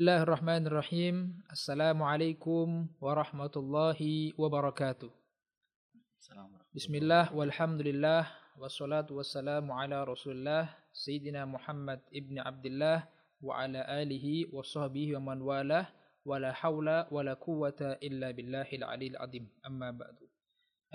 [0.00, 1.44] Bismillahirrahmanirrahim.
[1.52, 5.12] Assalamualaikum warahmatullahi wabarakatuh.
[6.72, 8.24] Bismillah walhamdulillah
[8.56, 13.12] wassalatu wassalamu ala rasulillah Sayyidina Muhammad ibn Abdullah
[13.44, 15.92] wa ala alihi wa sahbihi wa man walah
[16.24, 20.24] wa la hawla wa la quwwata illa billahil alil adim amma ba'du.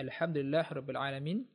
[0.02, 1.46] Alhamdulillah rabbil alamin.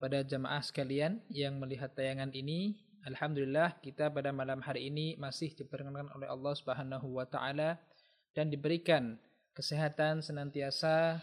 [0.00, 6.12] Pada jamaah sekalian yang melihat tayangan ini Alhamdulillah kita pada malam hari ini masih diperkenankan
[6.12, 7.80] oleh Allah Subhanahu wa taala
[8.36, 9.16] dan diberikan
[9.56, 11.16] kesehatan senantiasa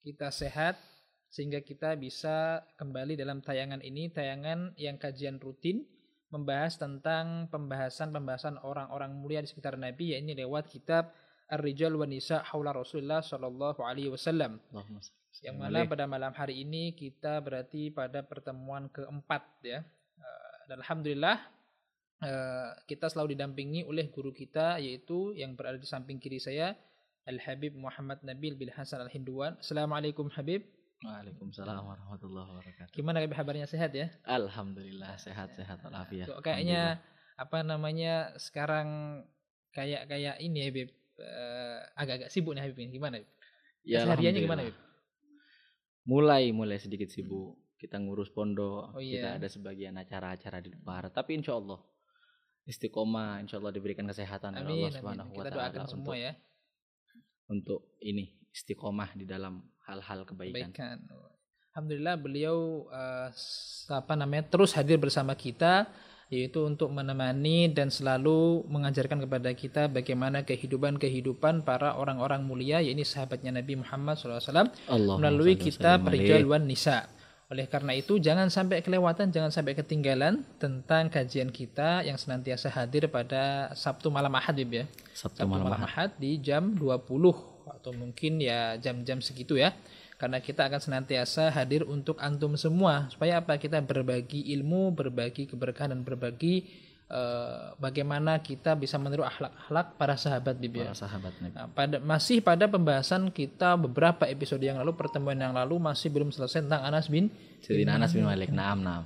[0.00, 0.80] kita sehat
[1.28, 5.84] sehingga kita bisa kembali dalam tayangan ini tayangan yang kajian rutin
[6.32, 11.12] membahas tentang pembahasan-pembahasan orang-orang mulia di sekitar Nabi yaitu lewat kitab
[11.52, 14.56] Ar-Rijal wa Nisa Haula Rasulullah sallallahu alaihi wasallam.
[15.44, 19.84] Yang mana pada malam hari ini kita berarti pada pertemuan keempat ya
[20.68, 21.36] dan alhamdulillah
[22.24, 26.76] eh, kita selalu didampingi oleh guru kita yaitu yang berada di samping kiri saya
[27.24, 29.56] Al Habib Muhammad Nabil bin Hasan Al Hinduan.
[29.56, 30.60] Assalamualaikum Habib.
[31.00, 32.92] Waalaikumsalam warahmatullahi wabarakatuh.
[32.92, 34.12] Gimana Habib kabarnya sehat ya?
[34.28, 36.28] Alhamdulillah sehat-sehat walafiat.
[36.28, 37.00] Kok kayaknya
[37.40, 39.20] apa namanya sekarang
[39.72, 42.92] kayak kayak ini Habib uh, agak-agak sibuk nih Habib ini.
[42.92, 43.30] Gimana Habib?
[43.84, 44.76] Ya, Sehariannya gimana Habib?
[46.04, 49.12] Mulai mulai sedikit sibuk kita ngurus pondok, Oh, iya.
[49.14, 51.08] kita ada sebagian acara-acara di luar.
[51.08, 51.78] Tapi insya Allah
[52.64, 54.96] istiqomah, insya Allah diberikan kesehatan oleh Amin, Allah amin.
[54.96, 56.32] Subhanahu wa Kita Ta'ala doakan semua untuk, ya.
[57.46, 59.54] untuk ini istiqomah di dalam
[59.84, 60.72] hal-hal kebaikan.
[60.72, 60.96] Kebaikan.
[61.70, 62.86] Alhamdulillah beliau
[63.28, 65.90] s- apa namanya terus hadir bersama kita
[66.32, 73.52] yaitu untuk menemani dan selalu mengajarkan kepada kita bagaimana kehidupan-kehidupan para orang-orang mulia yaitu sahabatnya
[73.52, 74.40] Nabi Muhammad SAW
[74.88, 77.10] Allah melalui kitab Rijal wan Nisa.
[77.54, 83.06] Oleh karena itu jangan sampai kelewatan, jangan sampai ketinggalan tentang kajian kita yang senantiasa hadir
[83.06, 84.84] pada Sabtu malam Ahad Bib, ya.
[85.14, 86.10] Sabtu Sabtu malam malam Ahad.
[86.10, 87.06] Ahad di jam 20
[87.70, 89.70] atau mungkin ya jam-jam segitu ya.
[90.18, 93.54] Karena kita akan senantiasa hadir untuk antum semua supaya apa?
[93.54, 96.66] Kita berbagi ilmu, berbagi keberkahan dan berbagi
[97.06, 100.88] eh, bagaimana kita bisa meniru akhlak-akhlak para sahabat Bib ya.
[100.88, 101.52] Para sahabat Nabi.
[101.52, 106.28] Nah, pada masih pada pembahasan kita beberapa episode yang lalu pertemuan yang lalu masih belum
[106.28, 107.28] selesai tentang Anas bin
[107.60, 108.48] Sayyidina Anas bin Malik.
[108.50, 109.04] Naam, naam.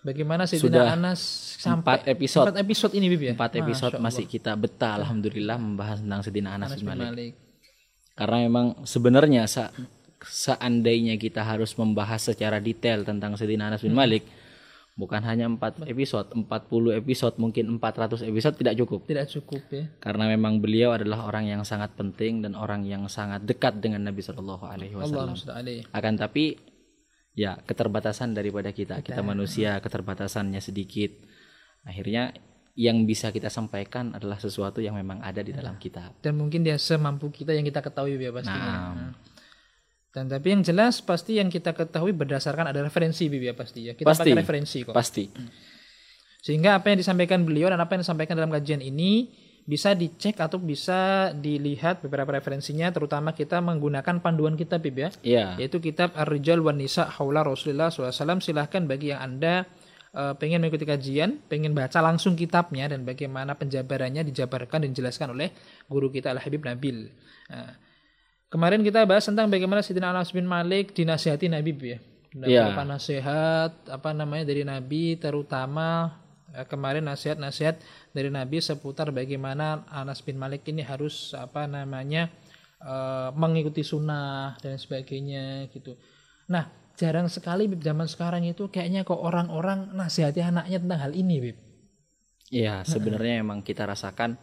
[0.00, 1.20] bagaimana Sayyidina Sudah Anas
[1.58, 2.46] sampai Empat episode.
[2.46, 3.32] empat episode ini Bib ya.
[3.34, 4.06] Empat episode Masya Allah.
[4.06, 7.08] masih kita betah alhamdulillah membahas tentang Sayyidina Anas, Anas bin bin Malik.
[7.10, 7.32] Malik.
[8.14, 9.74] Karena memang sebenarnya sa-
[10.22, 14.00] seandainya kita harus membahas secara detail tentang Sayyidina Anas bin Hmm.
[14.00, 14.22] Malik
[14.96, 16.48] bukan hanya 4 episode, 40
[16.96, 19.04] episode, mungkin 400 episode tidak cukup.
[19.04, 19.84] Tidak cukup ya.
[20.00, 24.24] Karena memang beliau adalah orang yang sangat penting dan orang yang sangat dekat dengan Nabi
[24.24, 25.36] Shallallahu alaihi wasallam.
[25.92, 26.56] Akan tapi
[27.36, 31.12] ya keterbatasan daripada kita, kita manusia keterbatasannya sedikit.
[31.84, 32.32] Akhirnya
[32.76, 36.16] yang bisa kita sampaikan adalah sesuatu yang memang ada di dalam kitab.
[36.24, 38.72] Dan mungkin dia semampu kita yang kita ketahui ya pastinya.
[38.92, 39.12] Nah.
[40.16, 43.92] Dan tapi yang jelas pasti yang kita ketahui berdasarkan ada referensi Bib ya pasti ya.
[43.92, 44.32] Kita Pasti.
[44.32, 44.96] pakai referensi kok.
[44.96, 45.28] pasti.
[46.40, 49.28] Sehingga apa yang disampaikan beliau dan apa yang disampaikan dalam kajian ini
[49.68, 55.10] bisa dicek atau bisa dilihat beberapa referensinya terutama kita menggunakan panduan kitab Bib ya.
[55.20, 55.46] Iya.
[55.60, 58.40] Yaitu kitab Ar-Rijal wan Nisa Haula Rasulullah SAW.
[58.40, 59.68] Silahkan bagi yang Anda
[60.16, 65.52] eh, pengen mengikuti kajian, pengen baca langsung kitabnya dan bagaimana penjabarannya dijabarkan dan dijelaskan oleh
[65.92, 67.04] guru kita Al-Habib Nabil.
[67.52, 67.84] Nah,
[68.48, 71.98] kemarin kita bahas tentang bagaimana Sayyidina Anas bin Malik dinasihati Nabi ya.
[72.36, 72.62] Dan Iya.
[72.68, 76.20] beberapa nasihat apa namanya dari Nabi terutama
[76.52, 77.80] eh, kemarin nasihat-nasihat
[78.12, 82.28] dari Nabi seputar bagaimana Anas bin Malik ini harus apa namanya
[82.84, 85.96] eh, mengikuti sunnah dan sebagainya gitu.
[86.52, 91.36] Nah jarang sekali Bib zaman sekarang itu kayaknya kok orang-orang nasihati anaknya tentang hal ini
[91.40, 91.56] Bib.
[92.46, 94.38] Iya, sebenarnya emang kita rasakan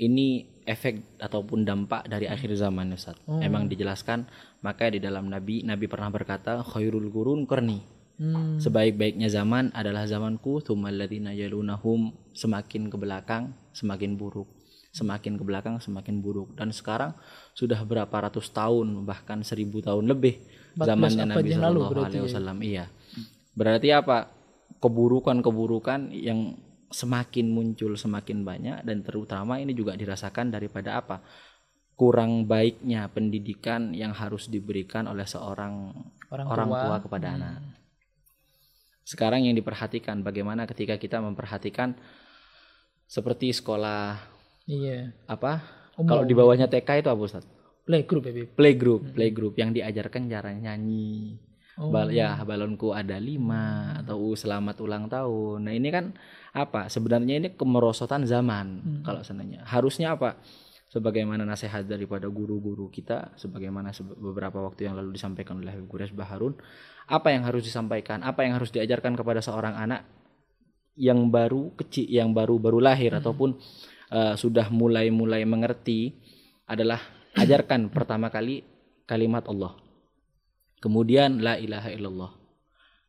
[0.00, 3.18] ini efek ataupun dampak dari akhir zaman Ustaz.
[3.42, 4.26] Emang dijelaskan
[4.62, 7.82] maka di dalam Nabi Nabi pernah berkata khairul qurun qarni.
[8.22, 8.60] Hmm.
[8.60, 14.46] Sebaik-baiknya zaman adalah zamanku tsummal ladzina yalunahum semakin ke belakang semakin buruk.
[14.92, 17.16] Semakin ke belakang semakin buruk dan sekarang
[17.56, 20.36] sudah berapa ratus tahun bahkan seribu tahun lebih
[20.76, 22.24] 14 zamannya Nabi berarti Alaihi ya.
[22.28, 22.58] Wasallam.
[22.60, 22.84] Iya.
[23.56, 24.18] Berarti apa?
[24.82, 26.58] Keburukan-keburukan yang
[26.92, 31.24] semakin muncul semakin banyak dan terutama ini juga dirasakan daripada apa?
[31.96, 35.92] Kurang baiknya pendidikan yang harus diberikan oleh seorang
[36.28, 36.80] Orang orang, tua.
[36.84, 36.98] tua.
[37.04, 37.56] kepada anak.
[39.02, 41.96] Sekarang yang diperhatikan bagaimana ketika kita memperhatikan
[43.04, 44.16] seperti sekolah
[44.64, 45.10] Iya.
[45.26, 45.60] apa?
[45.98, 46.08] Umum.
[46.08, 47.44] Kalau di bawahnya TK itu apa Ustaz?
[47.82, 48.48] Playgroup ya Bib.
[48.54, 51.34] Playgroup, playgroup yang diajarkan cara nyanyi,
[51.82, 51.90] Oh.
[51.90, 55.66] Bal ya balonku ada lima atau "Uh, selamat ulang tahun.
[55.66, 56.14] Nah ini kan
[56.54, 56.86] apa?
[56.86, 59.02] Sebenarnya ini kemerosotan zaman Hmm.
[59.02, 59.66] kalau seandainya.
[59.66, 60.38] Harusnya apa?
[60.92, 66.52] Sebagaimana nasihat daripada guru-guru kita, sebagaimana beberapa waktu yang lalu disampaikan oleh Habib Gures Baharun,
[67.08, 70.04] apa yang harus disampaikan, apa yang harus diajarkan kepada seorang anak
[70.94, 73.56] yang baru kecil, yang baru baru lahir ataupun
[74.12, 76.12] eh, sudah mulai-mulai mengerti
[76.68, 77.00] adalah
[77.42, 78.60] ajarkan pertama kali
[79.08, 79.81] kalimat Allah.
[80.82, 82.34] Kemudian la ilaha illallah.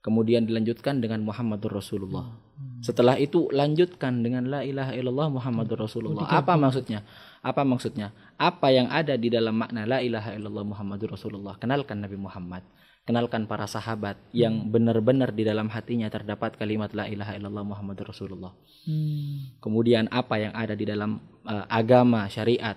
[0.05, 2.37] Kemudian dilanjutkan dengan Muhammadur Rasulullah.
[2.85, 6.27] Setelah itu lanjutkan dengan la ilaha illallah Muhammadur Rasulullah.
[6.29, 7.01] Apa maksudnya?
[7.41, 8.13] Apa maksudnya?
[8.37, 11.57] Apa yang ada di dalam makna la ilaha illallah Muhammadur Rasulullah?
[11.57, 12.61] Kenalkan Nabi Muhammad.
[13.03, 18.55] Kenalkan para sahabat yang benar-benar di dalam hatinya terdapat kalimat la ilaha illallah Muhammadur Rasulullah.
[18.87, 19.59] Hmm.
[19.59, 22.75] Kemudian apa yang ada di dalam uh, agama syariat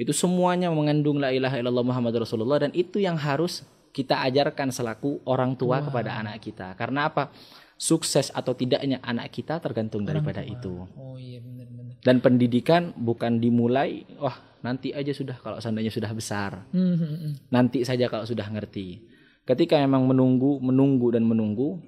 [0.00, 5.20] itu semuanya mengandung la ilaha illallah Muhammadur Rasulullah dan itu yang harus kita ajarkan selaku
[5.28, 6.72] orang tua kepada anak kita.
[6.74, 7.28] Karena apa?
[7.76, 10.88] Sukses atau tidaknya anak kita tergantung daripada itu.
[10.96, 12.00] Oh iya benar-benar.
[12.00, 16.62] Dan pendidikan bukan dimulai wah nanti aja sudah kalau seandainya sudah besar.
[16.72, 17.32] Hmm, hmm, hmm.
[17.50, 19.02] Nanti saja kalau sudah ngerti.
[19.42, 21.82] Ketika memang menunggu, menunggu dan menunggu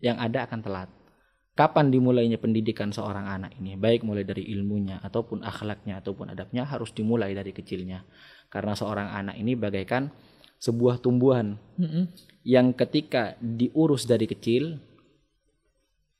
[0.00, 0.88] yang ada akan telat.
[1.56, 3.80] Kapan dimulainya pendidikan seorang anak ini?
[3.80, 8.04] Baik mulai dari ilmunya ataupun akhlaknya ataupun adabnya harus dimulai dari kecilnya.
[8.52, 10.08] Karena seorang anak ini bagaikan
[10.60, 12.04] sebuah tumbuhan Hmm, hmm.
[12.48, 14.80] yang ketika diurus dari kecil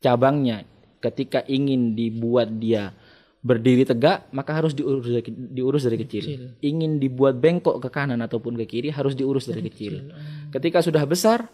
[0.05, 0.69] cabangnya
[1.00, 2.93] ketika ingin dibuat dia
[3.41, 6.25] berdiri tegak maka harus diurus dari, diurus dari kecil.
[6.27, 6.43] Kecil.
[6.67, 10.11] Ingin dibuat bengkok ke kanan ataupun ke kiri harus diurus dari kecil.
[10.11, 10.50] Hmm.
[10.50, 11.47] Ketika sudah besar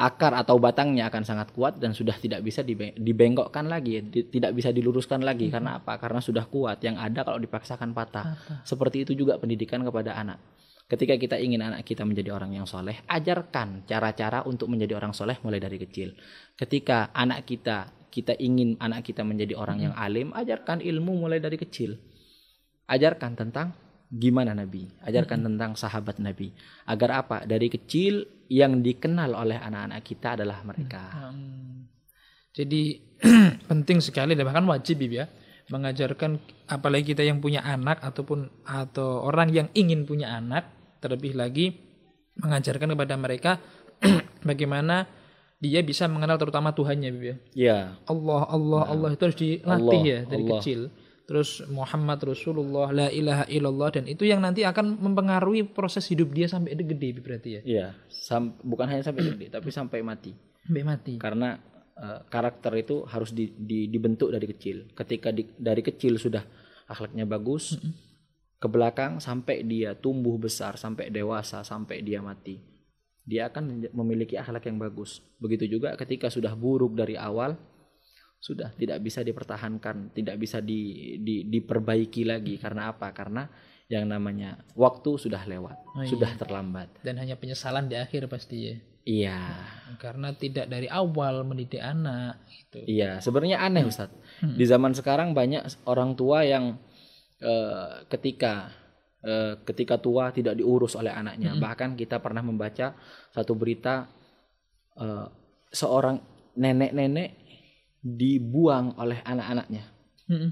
[0.00, 4.56] akar atau batangnya akan sangat kuat dan sudah tidak bisa dibe- dibengkokkan lagi, di- tidak
[4.56, 6.00] bisa diluruskan lagi karena apa?
[6.00, 6.80] Karena sudah kuat.
[6.80, 8.24] Yang ada kalau dipaksakan patah.
[8.32, 8.58] Patah.
[8.64, 10.40] Seperti itu juga pendidikan kepada anak.
[10.88, 15.38] Ketika kita ingin anak kita menjadi orang yang soleh, ajarkan cara-cara untuk menjadi orang soleh
[15.44, 16.16] mulai dari kecil.
[16.58, 21.54] Ketika anak kita, kita ingin anak kita menjadi orang yang alim, ajarkan ilmu mulai dari
[21.54, 21.94] kecil.
[22.90, 23.70] Ajarkan tentang
[24.10, 26.50] gimana Nabi, ajarkan tentang sahabat Nabi.
[26.90, 27.36] Agar apa?
[27.46, 31.30] Dari kecil yang dikenal oleh anak-anak kita adalah mereka.
[31.30, 31.86] Hmm.
[32.50, 32.98] Jadi
[33.70, 35.30] penting sekali dan bahkan wajib ya
[35.70, 40.66] mengajarkan apalagi kita yang punya anak ataupun atau orang yang ingin punya anak
[40.98, 41.78] terlebih lagi
[42.42, 43.62] mengajarkan kepada mereka
[44.48, 45.06] bagaimana
[45.60, 47.36] dia bisa mengenal terutama Tuhannya Bib, ya.
[47.52, 47.78] Ya,
[48.08, 50.52] Allah Allah Allah itu harus dilatih Allah, ya dari Allah.
[50.58, 50.80] kecil.
[51.30, 56.50] Terus Muhammad Rasulullah la ilaha illallah dan itu yang nanti akan mempengaruhi proses hidup dia
[56.50, 57.62] sampai dia gede berarti ya.
[57.62, 57.86] iya.
[58.10, 60.34] Sam- bukan hanya sampai gede, tapi sampai mati.
[60.66, 61.14] Sampai mati.
[61.22, 61.54] karena
[62.00, 64.90] eh, karakter itu harus di- di- dibentuk dari kecil.
[64.90, 66.42] Ketika di- dari kecil sudah
[66.90, 67.78] akhlaknya bagus,
[68.58, 72.58] ke belakang sampai dia tumbuh besar, sampai dewasa, sampai dia mati,
[73.22, 75.22] dia akan memiliki akhlak yang bagus.
[75.38, 77.54] Begitu juga ketika sudah buruk dari awal,
[78.40, 82.56] sudah tidak bisa dipertahankan, tidak bisa di- di- diperbaiki lagi.
[82.56, 83.12] Karena apa?
[83.12, 83.44] Karena
[83.86, 86.08] yang namanya waktu sudah lewat, Oh, iya.
[86.08, 87.04] sudah terlambat.
[87.04, 88.76] Dan hanya penyesalan di akhir pasti ya.
[89.00, 89.40] Iya.
[89.96, 92.84] karena tidak dari awal mendidik anak gitu.
[92.84, 94.12] Iya, sebenarnya aneh Ustadz.
[94.44, 94.54] Hmm.
[94.54, 96.76] Di zaman sekarang banyak orang tua yang
[97.40, 98.68] eh, ketika
[99.24, 101.56] eh, ketika tua tidak diurus oleh anaknya.
[101.56, 101.60] Hmm.
[101.64, 102.92] Bahkan kita pernah membaca
[103.32, 104.04] satu berita
[105.00, 105.26] eh,
[105.72, 106.20] seorang
[106.60, 107.39] nenek-nenek
[108.00, 109.84] dibuang oleh anak-anaknya.
[110.28, 110.50] Mm-mm.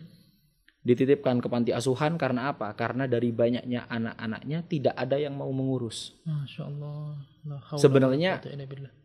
[0.84, 2.72] Dititipkan ke panti asuhan karena apa?
[2.72, 6.16] Karena dari banyaknya anak-anaknya tidak ada yang mau mengurus.
[6.24, 7.18] Masya Allah.
[7.76, 8.40] Sebenarnya-.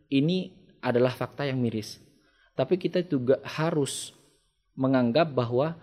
[0.08, 0.38] Ini
[0.80, 2.00] adalah fakta yang miris.
[2.54, 4.14] Tapi kita juga harus
[4.78, 5.74] menganggap bahwa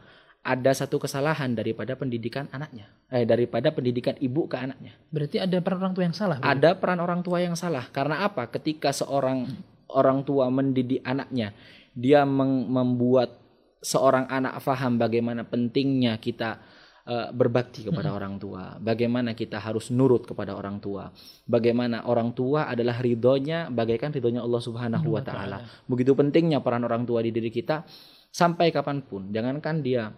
[0.41, 4.97] ada satu kesalahan daripada pendidikan anaknya, eh daripada pendidikan ibu ke anaknya.
[5.13, 6.37] Berarti ada peran orang tua yang salah.
[6.41, 6.45] Bu?
[6.49, 7.85] Ada peran orang tua yang salah.
[7.93, 8.49] Karena apa?
[8.49, 9.45] Ketika seorang
[9.93, 11.53] orang tua mendidik anaknya,
[11.91, 13.41] dia membuat
[13.81, 16.61] seorang anak faham bagaimana pentingnya kita
[17.09, 21.09] eh, berbakti kepada orang tua, bagaimana kita harus nurut kepada orang tua,
[21.49, 25.65] bagaimana orang tua adalah ridhonya bagaikan ridhonya Allah Subhanahu wa taala.
[25.89, 27.83] Begitu pentingnya peran orang tua di diri kita
[28.29, 29.33] sampai kapan pun.
[29.33, 30.13] Jangankan dia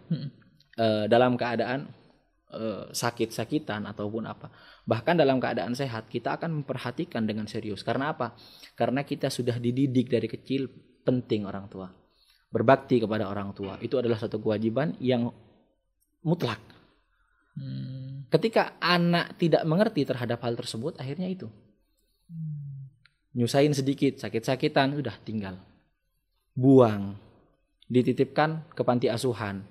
[0.75, 1.87] eh, dalam keadaan
[2.51, 4.51] eh, sakit-sakitan ataupun apa.
[4.83, 7.79] Bahkan dalam keadaan sehat kita akan memperhatikan dengan serius.
[7.81, 8.35] Karena apa?
[8.75, 10.67] Karena kita sudah dididik dari kecil
[11.03, 11.91] penting orang tua.
[12.53, 15.29] Berbakti kepada orang tua itu adalah satu kewajiban yang
[16.23, 16.61] mutlak.
[17.53, 18.25] Hmm.
[18.33, 21.49] Ketika anak tidak mengerti terhadap hal tersebut, akhirnya itu
[23.33, 25.57] nyusahin sedikit, sakit-sakitan, udah tinggal.
[26.53, 27.17] Buang.
[27.89, 29.65] Dititipkan ke panti asuhan.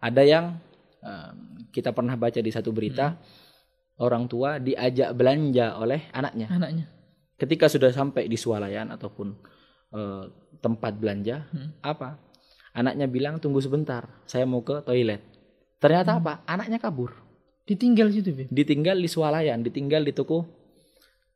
[0.00, 0.46] Ada yang
[1.02, 3.18] em, kita pernah baca di satu berita,
[4.00, 6.48] orang tua diajak belanja oleh anaknya.
[6.48, 6.86] Anaknya.
[7.36, 9.34] Ketika sudah sampai di swalayan ataupun
[9.90, 10.24] eh,
[10.60, 11.70] tempat belanja, Hmm.
[11.80, 12.20] apa?
[12.70, 15.22] Anaknya bilang tunggu sebentar, saya mau ke toilet.
[15.82, 16.20] Ternyata Hmm.
[16.22, 16.32] apa?
[16.46, 17.10] Anaknya kabur.
[17.66, 18.48] Ditinggal situ, Bib.
[18.50, 20.46] Ditinggal di swalayan, ditinggal di toko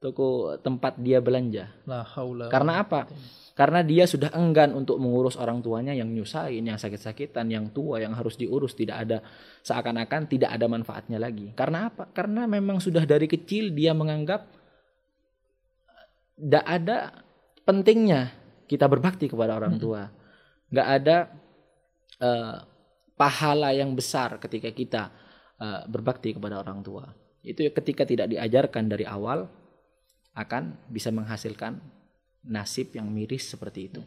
[0.05, 1.73] toko tempat dia belanja.
[1.89, 2.53] La haula.
[2.53, 3.09] Karena apa?
[3.55, 8.13] Karena dia sudah enggan untuk mengurus orang tuanya yang nyusahin, yang sakit-sakitan, yang tua, yang
[8.13, 9.23] harus diurus, tidak ada
[9.63, 11.55] seakan-akan tidak ada manfaatnya lagi.
[11.57, 12.11] Karena apa?
[12.13, 14.45] Karena memang sudah dari kecil dia menganggap
[16.35, 16.97] tidak ada
[17.65, 20.09] pentingnya kita berbakti kepada orang tua.
[20.71, 21.17] Nggak ada
[22.21, 22.57] eh,
[23.15, 25.03] pahala yang besar ketika kita
[25.61, 27.05] eh, berbakti kepada orang tua.
[27.45, 29.45] Itu ketika tidak diajarkan dari awal
[30.35, 31.79] akan bisa menghasilkan
[32.45, 34.01] nasib yang miris seperti itu.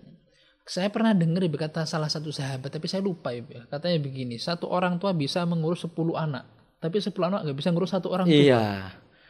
[0.67, 3.63] Saya pernah dengar ya kata salah satu sahabat, tapi saya lupa ya.
[3.71, 6.43] Katanya begini, satu orang tua bisa mengurus 10 anak,
[6.83, 8.35] tapi 10 anak nggak bisa ngurus satu orang tua.
[8.35, 8.65] Iya,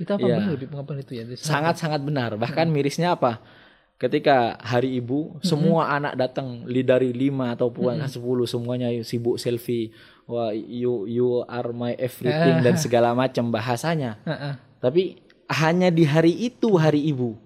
[0.02, 0.38] Itu apa Iya.
[0.42, 1.24] benar itu ya?
[1.38, 2.34] Sangat-sangat benar.
[2.42, 3.38] Bahkan mirisnya apa?
[3.98, 9.90] Ketika hari ibu, semua anak datang dari lima ataupun sepuluh semuanya sibuk selfie.
[10.30, 14.22] Wah, you you are my everything dan segala macam bahasanya.
[14.22, 14.54] Heeh.
[14.78, 15.04] Tapi
[15.50, 17.42] hanya di hari itu hari ibu.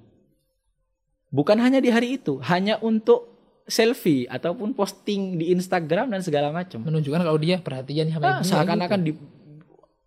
[1.32, 3.32] Bukan hanya di hari itu, hanya untuk
[3.64, 6.84] selfie ataupun posting di Instagram dan segala macam.
[6.84, 8.50] Menunjukkan kalau dia perhatian sama Ah, ibunya.
[8.52, 9.12] seakan-akan di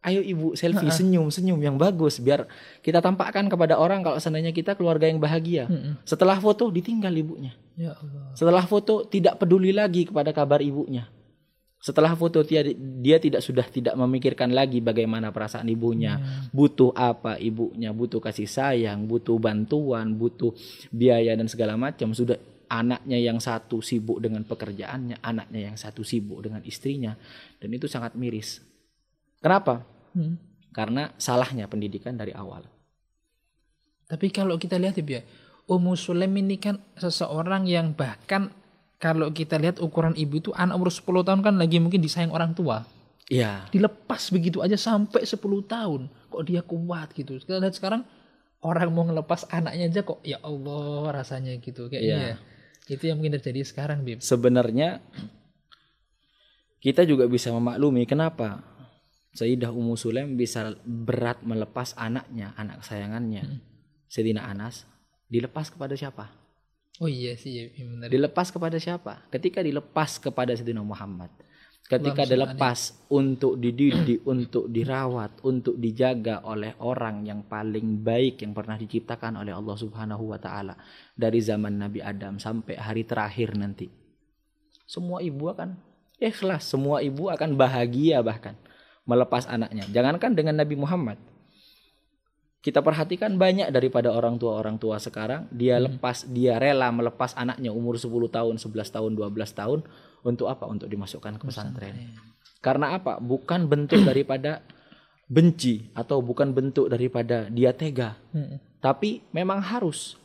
[0.04, 2.44] ayo ibu selfie senyum senyum yang bagus biar
[2.84, 5.64] kita tampakkan kepada orang kalau seandainya kita keluarga yang bahagia.
[5.64, 6.04] Mm-mm.
[6.04, 7.56] Setelah foto ditinggal ibunya.
[7.75, 8.37] Ya Allah.
[8.37, 11.08] Setelah foto tidak peduli lagi kepada kabar ibunya.
[11.84, 12.64] Setelah foto dia,
[13.04, 16.16] dia tidak sudah tidak memikirkan lagi bagaimana perasaan ibunya,
[16.49, 20.56] butuh apa ibunya, butuh kasih sayang, butuh bantuan, butuh
[20.88, 22.16] biaya dan segala macam.
[22.16, 22.40] Sudah
[22.73, 27.12] anaknya yang satu sibuk dengan pekerjaannya, anaknya yang satu sibuk dengan istrinya,
[27.61, 28.64] dan itu sangat miris.
[29.44, 29.84] Kenapa?
[30.14, 30.38] Hmm.
[30.75, 32.66] Karena salahnya pendidikan dari awal.
[34.11, 35.23] Tapi kalau kita lihat ya,
[35.64, 38.52] Ummu Sulaim ini kan seseorang yang bahkan
[39.00, 42.52] kalau kita lihat ukuran ibu itu anak umur 10 tahun kan lagi mungkin disayang orang
[42.56, 42.85] tua.
[43.33, 46.12] Iya, Dilepas begitu aja sampai 10 tahun.
[46.28, 47.40] Kok dia kuat gitu.
[47.40, 48.04] Kita lihat sekarang
[48.61, 52.16] orang mau ngelepas anaknya aja kok ya Allah rasanya gitu kayaknya.
[52.16, 52.37] Iya.
[52.37, 52.37] ya.
[52.85, 54.21] Itu yang mungkin terjadi sekarang, Bib.
[54.21, 55.00] sebenarnya
[56.85, 58.61] kita juga bisa memaklumi kenapa
[59.34, 63.58] Sayyidah Ummu Sulaim bisa berat melepas anaknya, anak kesayangannya,
[64.06, 64.86] Sayyidina Anas,
[65.26, 66.30] dilepas kepada siapa?
[67.02, 68.06] Oh iya sih, ya, benar.
[68.06, 69.26] Dilepas kepada siapa?
[69.34, 71.34] Ketika dilepas kepada Sayyidina Muhammad.
[71.84, 78.78] Ketika dilepas untuk dididik, untuk dirawat, untuk dijaga oleh orang yang paling baik yang pernah
[78.78, 80.80] diciptakan oleh Allah Subhanahu wa taala
[81.12, 83.90] dari zaman Nabi Adam sampai hari terakhir nanti.
[84.88, 85.76] Semua ibu akan
[86.22, 88.56] ikhlas, semua ibu akan bahagia bahkan
[89.04, 89.84] melepas anaknya.
[89.92, 91.20] Jangankan dengan Nabi Muhammad.
[92.64, 98.00] Kita perhatikan banyak daripada orang tua-orang tua sekarang, dia lepas, dia rela melepas anaknya umur
[98.00, 99.84] 10 tahun, 11 tahun, 12 tahun
[100.25, 100.64] untuk apa?
[100.64, 102.16] Untuk dimasukkan ke pesantren.
[102.64, 103.20] Karena apa?
[103.20, 104.64] Bukan bentuk daripada
[105.28, 108.61] benci atau bukan bentuk daripada dia tega, Mm-mm.
[108.80, 110.16] tapi memang harus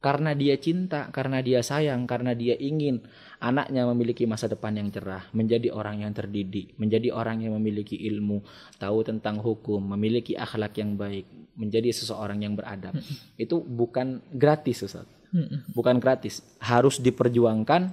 [0.00, 3.04] karena dia cinta, karena dia sayang, karena dia ingin
[3.36, 8.40] anaknya memiliki masa depan yang cerah, menjadi orang yang terdidik, menjadi orang yang memiliki ilmu,
[8.80, 12.96] tahu tentang hukum, memiliki akhlak yang baik, menjadi seseorang yang beradab.
[13.36, 15.04] Itu bukan gratis, Ustaz.
[15.76, 17.92] Bukan gratis, harus diperjuangkan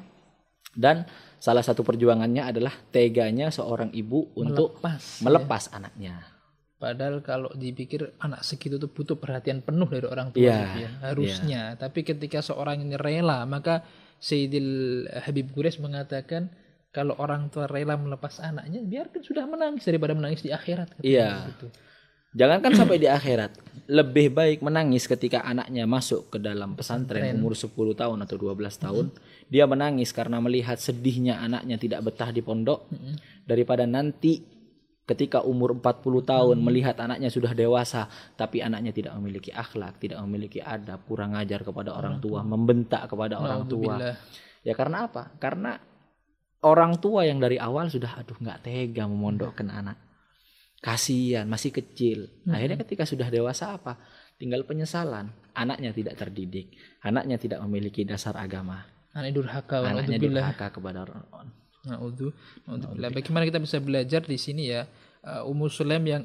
[0.73, 1.05] dan
[1.37, 6.36] salah satu perjuangannya adalah teganya seorang ibu untuk Melepas, melepas anaknya.
[6.77, 10.89] Padahal kalau dipikir anak segitu tuh butuh perhatian penuh dari orang tua Iya, gitu ya,
[11.09, 11.61] harusnya.
[11.73, 13.81] Tapi ketika seorang ini rela, maka
[14.21, 16.53] Sayyidil Habib Quraisy mengatakan
[16.93, 21.01] kalau orang tua rela melepas anaknya, biarkan sudah menangis daripada menangis di akhirat.
[21.01, 21.49] Iya.
[21.49, 21.67] gitu.
[22.37, 23.57] Jangankan sampai di akhirat,
[23.89, 29.05] lebih baik menangis ketika anaknya masuk ke dalam pesantren umur 10 tahun atau 12 tahun.
[29.49, 32.85] Dia menangis karena melihat sedihnya anaknya tidak betah di pondok
[33.49, 34.56] daripada nanti
[35.07, 40.59] ketika umur 40 tahun melihat anaknya sudah dewasa tapi anaknya tidak memiliki akhlak, tidak memiliki
[40.59, 43.95] adab, kurang ajar kepada orang tua, membentak kepada orang tua.
[44.67, 45.31] Ya karena apa?
[45.39, 45.79] Karena
[46.67, 49.97] orang tua yang dari awal sudah aduh nggak tega memondokkan anak.
[50.77, 52.45] Kasihan, masih kecil.
[52.45, 53.97] Akhirnya ketika sudah dewasa apa?
[54.37, 55.33] Tinggal penyesalan.
[55.57, 58.85] Anaknya tidak terdidik, anaknya tidak memiliki dasar agama.
[59.17, 59.81] Anak durhaka.
[59.81, 61.25] Anaknya durhaka kepada orang.
[61.87, 62.35] Naudzu-
[62.67, 63.09] naudzubillah.
[63.15, 64.83] Bagaimana kita bisa belajar di sini ya
[65.23, 66.23] uh, Ummu Sulaim yang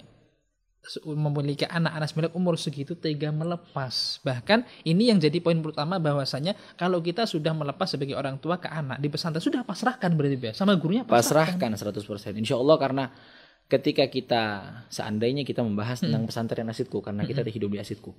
[1.07, 4.19] memiliki anak-anak milik umur segitu tega melepas.
[4.27, 8.67] Bahkan ini yang jadi poin pertama bahwasanya kalau kita sudah melepas sebagai orang tua ke
[8.67, 11.71] anak di pesantren sudah pasrahkan berarti ya sama gurunya pasrahkan.
[11.71, 12.43] Pasrahkan 100%.
[12.43, 13.05] Insya Allah karena
[13.71, 14.43] ketika kita
[14.91, 18.13] seandainya kita membahas tentang pesantren asidku karena kita hidup di asidku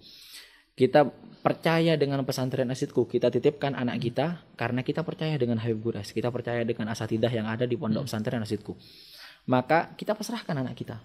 [0.74, 1.10] kita
[1.44, 6.32] percaya dengan pesantren asidku kita titipkan anak kita karena kita percaya dengan Habib Gures kita
[6.32, 8.74] percaya dengan asatidah yang ada di pondok pesantren asidku
[9.46, 11.04] maka kita pasrahkan anak kita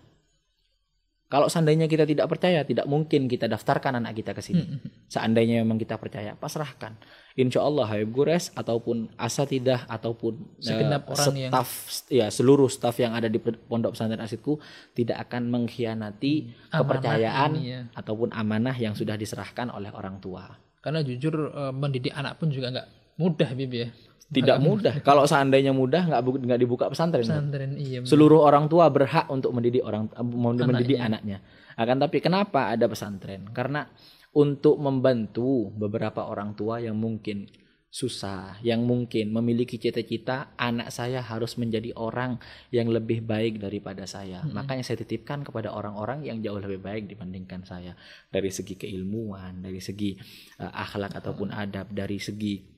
[1.29, 4.65] kalau seandainya kita tidak percaya, tidak mungkin kita daftarkan anak kita ke sini.
[5.13, 6.97] Seandainya memang kita percaya, pasrahkan.
[7.37, 11.71] Insya Allah Habib Gures ataupun asatidah ataupun Segenap eh, orang yang- staf
[12.11, 14.59] ya seluruh staf yang ada di pondok pesantren asidku
[14.91, 17.81] tidak akan mengkhianati Amanah kepercayaan ini ya.
[17.95, 20.49] ataupun amanah yang sudah diserahkan oleh orang tua.
[20.83, 22.89] Karena jujur eh, mendidik anak pun juga nggak
[23.23, 23.89] mudah Bib ya.
[24.29, 25.01] Tidak mudah.
[25.01, 27.25] Kalau seandainya mudah nggak nggak dibuka pesantren.
[27.25, 28.05] Pesantren iya.
[28.05, 31.41] Seluruh orang tua berhak untuk mendidik orang mau mendidik anaknya.
[31.81, 33.49] Akan tapi kenapa ada pesantren?
[33.57, 33.89] Karena
[34.37, 37.49] untuk membantu beberapa orang tua yang mungkin
[37.89, 42.37] susah, yang mungkin memiliki cita-cita anak saya harus menjadi orang
[42.69, 44.45] yang lebih baik daripada saya.
[44.45, 47.97] Makanya saya titipkan kepada orang-orang yang jauh lebih baik dibandingkan saya
[48.29, 50.21] dari segi keilmuan, dari segi
[50.61, 52.78] eh, akhlak ataupun adab, dari segi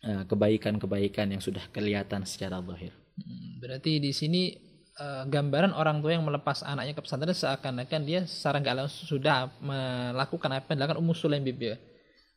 [0.00, 2.92] kebaikan-kebaikan yang sudah kelihatan secara zahir.
[3.20, 4.56] Hmm, Berarti di sini
[4.96, 9.52] eh, gambaran orang tua yang melepas anaknya ke pesantren seakan-akan dia secara nggak langsung sudah
[9.60, 11.76] melakukan apa yang dilakukan Ummu Sulaim Bib ya.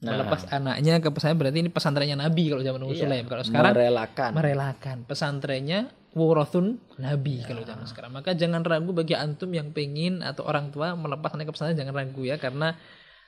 [0.03, 0.19] Nah.
[0.19, 3.25] Melepas anaknya ke pesantren berarti ini pesantrennya Nabi kalau zaman Ummu Sulaim.
[3.31, 5.79] Kalau sekarang merelakan merelakan pesantrennya
[6.13, 10.93] wurathun nabi kalau zaman sekarang maka jangan ragu bagi antum yang pengen atau orang tua
[10.93, 12.77] melepas anaknya ke pesantren jangan ragu ya karena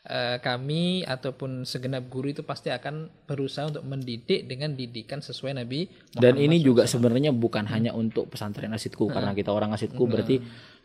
[0.06, 5.90] eh, kami ataupun segenap guru itu pasti akan berusaha untuk mendidik dengan didikan sesuai Nabi
[6.14, 10.40] Dan ini juga sebenarnya bukan hanya untuk pesantren asidku karena kita orang asidku berarti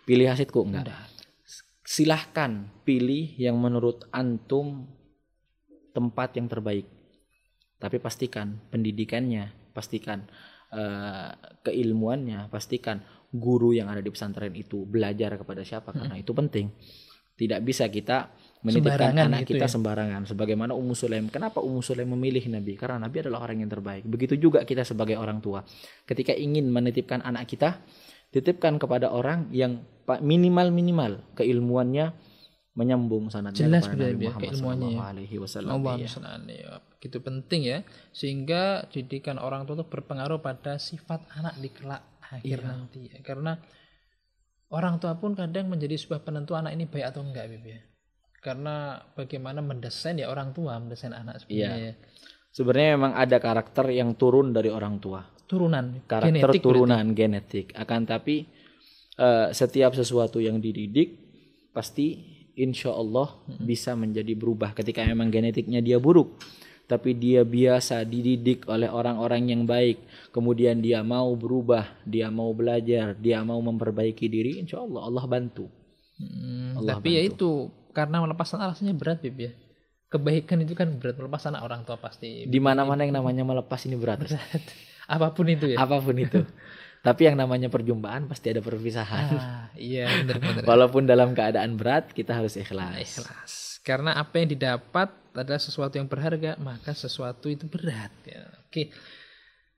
[0.08, 0.90] pilih asidku enggak.
[1.84, 4.86] Silahkan pilih yang menurut antum
[5.92, 6.86] tempat yang terbaik.
[7.80, 10.28] Tapi pastikan pendidikannya, pastikan
[10.72, 11.30] eh,
[11.64, 13.00] keilmuannya, pastikan
[13.30, 16.70] guru yang ada di pesantren itu belajar kepada siapa karena itu penting.
[17.38, 18.28] Tidak bisa kita
[18.60, 19.72] menitipkan anak gitu kita ya.
[19.72, 21.32] sembarangan sebagaimana Ummu Sulaim.
[21.32, 22.76] Kenapa Ummu Sulaim memilih Nabi?
[22.76, 24.04] Karena Nabi adalah orang yang terbaik.
[24.04, 25.64] Begitu juga kita sebagai orang tua.
[26.04, 27.80] Ketika ingin menitipkan anak kita,
[28.28, 29.80] titipkan kepada orang yang
[30.20, 32.12] minimal-minimal keilmuannya
[32.70, 35.00] menyambung sanadnya Jelas kepada Nabi ya, Muhammad keilmuannya ya.
[35.10, 35.74] alaihi wasallam.
[35.82, 36.08] Iya.
[36.54, 36.72] ya.
[36.96, 37.78] Begitu penting ya
[38.14, 43.18] sehingga didikan orang tua itu berpengaruh pada sifat anak di kelak akhir nanti ya.
[43.26, 43.58] karena
[44.70, 47.80] orang tua pun kadang menjadi sebuah penentu anak ini baik atau enggak Bib ya.
[48.40, 51.94] Karena bagaimana mendesain ya orang tua mendesain anak sebenarnya ya.
[52.50, 55.22] Sebenarnya memang ada karakter yang turun dari orang tua.
[55.46, 57.66] turunan Karakter genetik turunan genetik.
[57.74, 58.46] Akan tapi
[59.18, 61.14] eh, setiap sesuatu yang dididik
[61.70, 62.18] pasti
[62.58, 66.38] insya Allah bisa menjadi berubah ketika memang genetiknya dia buruk.
[66.90, 70.02] Tapi dia biasa dididik oleh orang-orang yang baik.
[70.34, 74.58] Kemudian dia mau berubah, dia mau belajar, dia mau memperbaiki diri.
[74.58, 75.70] Insya Allah Allah bantu.
[76.18, 79.52] Hmm, Allah tapi ya itu karena melepas anak rasanya berat Bib ya
[80.10, 83.94] kebaikan itu kan berat melepas anak orang tua pasti Di mana-mana yang namanya melepas ini
[83.94, 84.26] berat.
[85.14, 86.42] apa pun itu ya Apa pun itu.
[87.06, 89.24] Tapi yang namanya perjumpaan pasti ada perpisahan.
[89.32, 92.98] ah, iya benar-benar Walaupun dalam keadaan berat kita harus ikhlas.
[93.00, 98.44] ikhlas karena apa yang didapat adalah sesuatu yang berharga maka sesuatu itu berat ya.
[98.68, 98.92] oke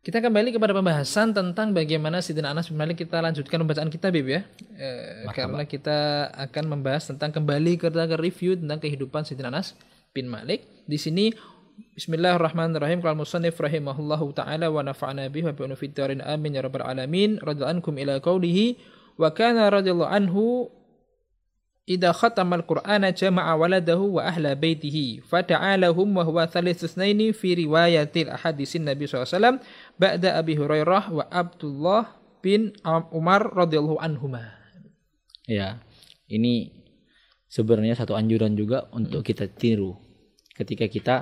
[0.03, 4.35] kita kembali kepada pembahasan tentang bagaimana Sidin Anas bin Malik kita lanjutkan pembacaan kita Bib
[4.35, 4.43] ya.
[4.75, 9.79] Eh, karena kita akan membahas tentang kembali ke ke review tentang kehidupan Sidin Anas
[10.11, 10.67] bin Malik.
[10.91, 11.31] Di sini
[11.95, 12.99] Bismillahirrahmanirrahim.
[12.99, 15.71] Kalau musannif rahimahullahu taala wa nafa'ana bihi wa bi
[16.19, 17.39] amin ya rabbal alamin.
[17.39, 18.83] Radhiyallahu ankum ila qawlihi.
[19.23, 20.67] Wa kana radhiyallahu anhu
[21.87, 26.09] idza khatamal qur'ana jama'a waladahu wa ahla وهو fada'a lahum
[27.35, 29.59] في رواية الأحاديث النبي صلى الله nabi SAW
[29.99, 32.03] بعد أبي hurairah وعبد abdullah
[32.43, 32.75] bin
[33.15, 34.55] umar radhiyallahu anhuma
[35.47, 35.79] ya
[36.31, 36.83] ini
[37.47, 39.29] sebenarnya satu anjuran juga untuk hmm.
[39.31, 39.95] kita tiru
[40.59, 41.17] ketika kita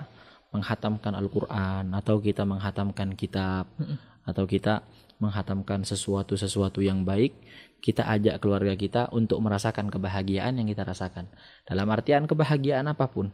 [0.51, 4.27] menghatamkan Al-Qur'an atau kita menghatamkan kitab hmm.
[4.27, 4.87] atau kita
[5.21, 7.37] menghatamkan sesuatu-sesuatu yang baik,
[7.85, 11.29] kita ajak keluarga kita untuk merasakan kebahagiaan yang kita rasakan.
[11.69, 13.33] Dalam artian kebahagiaan apa pun,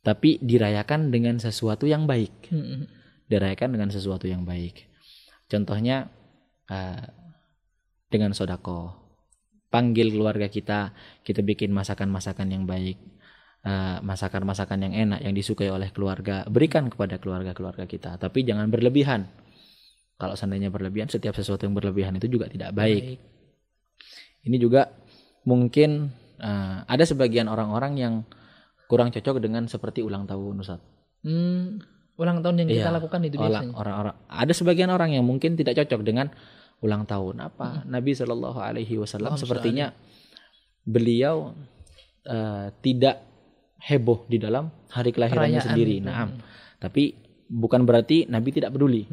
[0.00, 2.52] tapi dirayakan dengan sesuatu yang baik.
[3.26, 4.86] Dirayakan dengan sesuatu yang baik.
[5.50, 6.06] Contohnya
[6.70, 7.04] eh,
[8.06, 8.94] dengan sodako.
[9.66, 10.94] Panggil keluarga kita,
[11.26, 12.96] kita bikin masakan-masakan yang baik,
[13.66, 18.14] eh, masakan-masakan yang enak yang disukai oleh keluarga, berikan kepada keluarga-keluarga kita.
[18.16, 19.26] Tapi jangan berlebihan.
[20.16, 23.20] Kalau seandainya berlebihan, setiap sesuatu yang berlebihan itu juga tidak baik.
[24.46, 24.88] Ini juga
[25.44, 26.08] mungkin
[26.40, 28.14] eh, ada sebagian orang-orang yang
[28.88, 30.80] kurang cocok dengan seperti ulang tahun Ustaz.
[31.26, 31.82] Hmm,
[32.16, 33.74] ulang tahun yang kita Iya, lakukan itu biasanya.
[33.76, 34.16] Orang-orang.
[34.30, 36.32] Ada sebagian orang yang mungkin tidak cocok dengan
[36.80, 37.42] ulang tahun.
[37.52, 37.84] Apa?
[37.84, 39.92] Nabi Shallallahu Alaihi Wasallam sepertinya
[40.86, 41.52] beliau
[42.24, 43.26] eh, tidak
[43.82, 45.96] heboh di dalam hari kelahirannya Perayaan sendiri.
[46.00, 46.26] nah
[46.80, 47.14] tapi
[47.46, 49.06] bukan berarti Nabi tidak peduli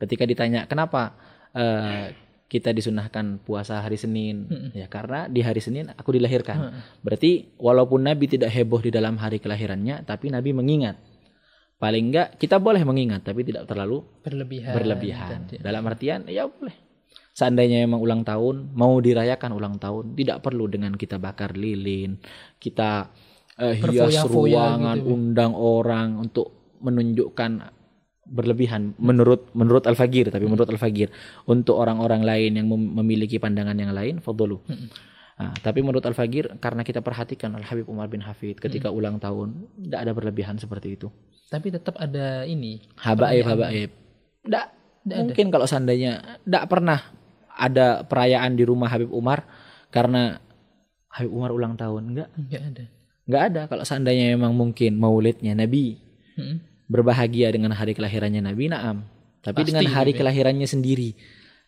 [0.00, 1.14] ketika ditanya kenapa
[1.52, 2.16] eh,
[2.50, 4.50] kita disunahkan puasa hari Senin?
[4.74, 6.82] Ya karena di hari Senin aku dilahirkan.
[6.98, 10.98] Berarti walaupun Nabi tidak heboh di dalam hari kelahirannya tapi Nabi mengingat.
[11.78, 14.74] Paling enggak kita boleh mengingat tapi tidak terlalu berlebihan.
[14.74, 15.46] berlebihan.
[15.46, 16.74] Dan- Dalam artian ya boleh.
[17.30, 22.18] Seandainya memang ulang tahun, mau dirayakan ulang tahun, tidak perlu dengan kita bakar lilin,
[22.58, 23.08] kita
[23.56, 27.79] eh, hias ruangan, gitu undang orang untuk menunjukkan
[28.30, 31.10] berlebihan menurut menurut Al-Fagir tapi menurut Al-Fagir
[31.50, 34.62] untuk orang-orang lain yang mem- memiliki pandangan yang lain fadlu.
[35.40, 40.00] Nah, tapi menurut Al-Fagir karena kita perhatikan Al-Habib Umar bin Hafid ketika ulang tahun tidak
[40.06, 41.10] ada berlebihan seperti itu.
[41.50, 42.78] tapi tetap ada ini.
[42.94, 43.90] Habaib habaib.
[44.46, 44.66] Nggak,
[45.02, 47.02] mungkin kalau seandainya nggak pernah
[47.50, 49.42] ada perayaan di rumah Habib Umar
[49.90, 50.38] karena
[51.10, 52.84] Habib Umar ulang tahun enggak nggak ada.
[53.26, 53.60] Nggak ada.
[53.66, 55.98] Kalau seandainya memang mungkin maulidnya Nabi
[56.38, 56.69] Mm-mm.
[56.90, 59.06] Berbahagia dengan hari kelahirannya Nabi naam.
[59.40, 60.20] Tapi Pasti dengan hari gitu ya.
[60.26, 61.10] kelahirannya sendiri.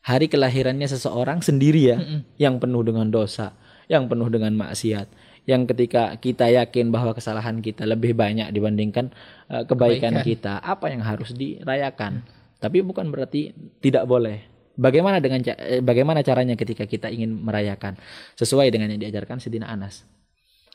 [0.02, 2.20] Hari kelahirannya seseorang sendiri ya Mm-mm.
[2.36, 3.54] yang penuh dengan dosa
[3.90, 5.08] yang penuh dengan maksiat.
[5.42, 9.10] Yang ketika kita yakin bahwa kesalahan kita lebih banyak dibandingkan
[9.50, 10.26] uh, kebaikan Kebaikan.
[10.26, 12.22] kita apa yang harus dirayakan?
[12.62, 13.50] Tapi bukan berarti
[13.82, 14.46] tidak boleh.
[14.78, 17.98] Bagaimana dengan eh, bagaimana caranya ketika kita ingin merayakan?
[18.38, 20.06] Sesuai dengan yang diajarkan Sidina Anas.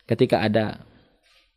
[0.03, 0.83] Ketika ada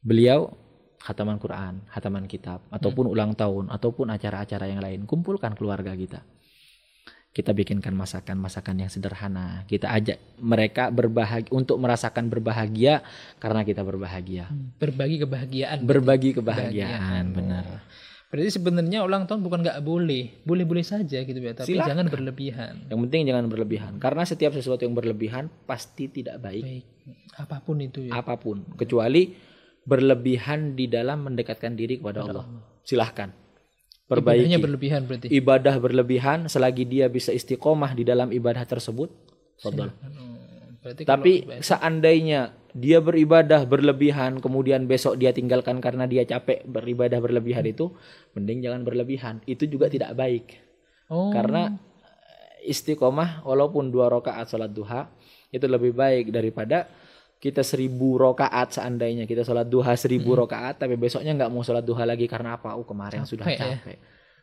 [0.01, 0.55] beliau
[1.01, 6.21] khataman Quran, khataman kitab, ataupun ulang tahun, ataupun acara-acara yang lain, kumpulkan keluarga kita.
[7.31, 9.63] Kita bikinkan masakan-masakan yang sederhana.
[9.71, 13.07] Kita ajak mereka berbahagia untuk merasakan berbahagia
[13.39, 14.51] karena kita berbahagia.
[14.83, 15.79] berbagi kebahagiaan.
[15.87, 17.67] Berbagi kebahagiaan, benar.
[18.31, 20.43] berarti sebenarnya ulang tahun bukan nggak boleh.
[20.47, 21.91] Boleh boleh saja gitu ya tapi Silakan.
[21.91, 22.75] jangan berlebihan.
[22.87, 23.93] Yang penting jangan berlebihan.
[23.99, 26.63] Karena setiap sesuatu yang berlebihan pasti tidak baik.
[26.63, 26.85] Baik.
[27.43, 28.23] Apa pun itu ya.
[28.23, 28.63] Apa pun.
[28.79, 29.50] Kecuali
[29.91, 32.47] berlebihan di dalam mendekatkan diri kepada Allah.
[32.87, 33.35] Silahkan.
[34.11, 34.43] Perbaiki.
[34.43, 39.07] ibadahnya berlebihan berarti ibadah berlebihan selagi dia bisa istiqomah di dalam ibadah tersebut
[39.63, 39.95] fadal.
[40.03, 46.67] Hmm, berarti tapi kalau- seandainya dia beribadah berlebihan kemudian besok dia tinggalkan karena dia capek
[46.67, 47.95] beribadah berlebihan itu
[48.35, 50.59] mending jangan berlebihan itu juga tidak baik
[51.07, 51.79] oh karena
[52.67, 55.07] istiqomah walaupun dua rakaat salat duha
[55.55, 56.91] itu lebih baik daripada
[57.41, 62.05] kita seribu rakaat seandainya kita sholat duha seribu rakaat tapi besoknya nggak mau sholat duha
[62.05, 62.77] lagi karena apa?
[62.77, 63.77] Oh kemarin sudah Capek ya.
[63.81, 63.97] capek.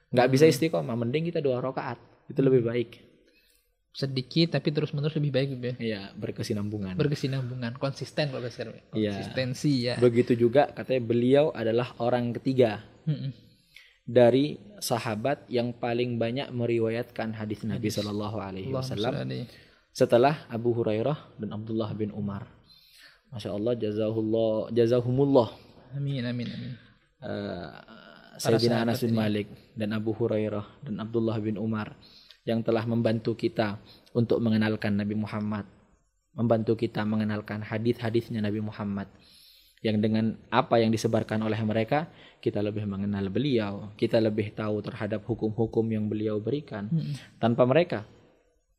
[0.07, 2.91] Nggak bisa istiqomah, mending kita dua rakaat itu lebih baik.
[3.91, 6.93] sedikit tapi terus menerus lebih baik ya Iya berkesinambungan.
[6.93, 8.77] berkesinambungan konsisten kalau bahasa Arab.
[8.93, 9.10] Iya.
[9.10, 13.33] konsistensi ya Begitu juga katanya beliau adalah orang ketiga Mm-mm.
[14.05, 19.17] dari sahabat yang paling banyak meriwayatkan hadis Nabi Shallallahu Alaihi Wasallam
[19.89, 22.45] setelah Abu Hurairah dan Abdullah bin Umar.
[23.33, 25.49] Masya Allah jazahullah jazahumullah
[25.95, 26.71] amin amin amin
[27.23, 27.69] eh,
[28.37, 31.97] Sayyidina Anas bin Malik dan Abu Hurairah dan Abdullah bin Umar
[32.47, 33.75] yang telah membantu kita
[34.15, 35.67] untuk mengenalkan Nabi Muhammad,
[36.31, 39.11] membantu kita mengenalkan hadis-hadisnya Nabi Muhammad.
[39.85, 42.09] Yang dengan apa yang disebarkan oleh mereka,
[42.41, 46.89] kita lebih mengenal beliau, kita lebih tahu terhadap hukum-hukum yang beliau berikan.
[47.37, 48.07] Tanpa mereka,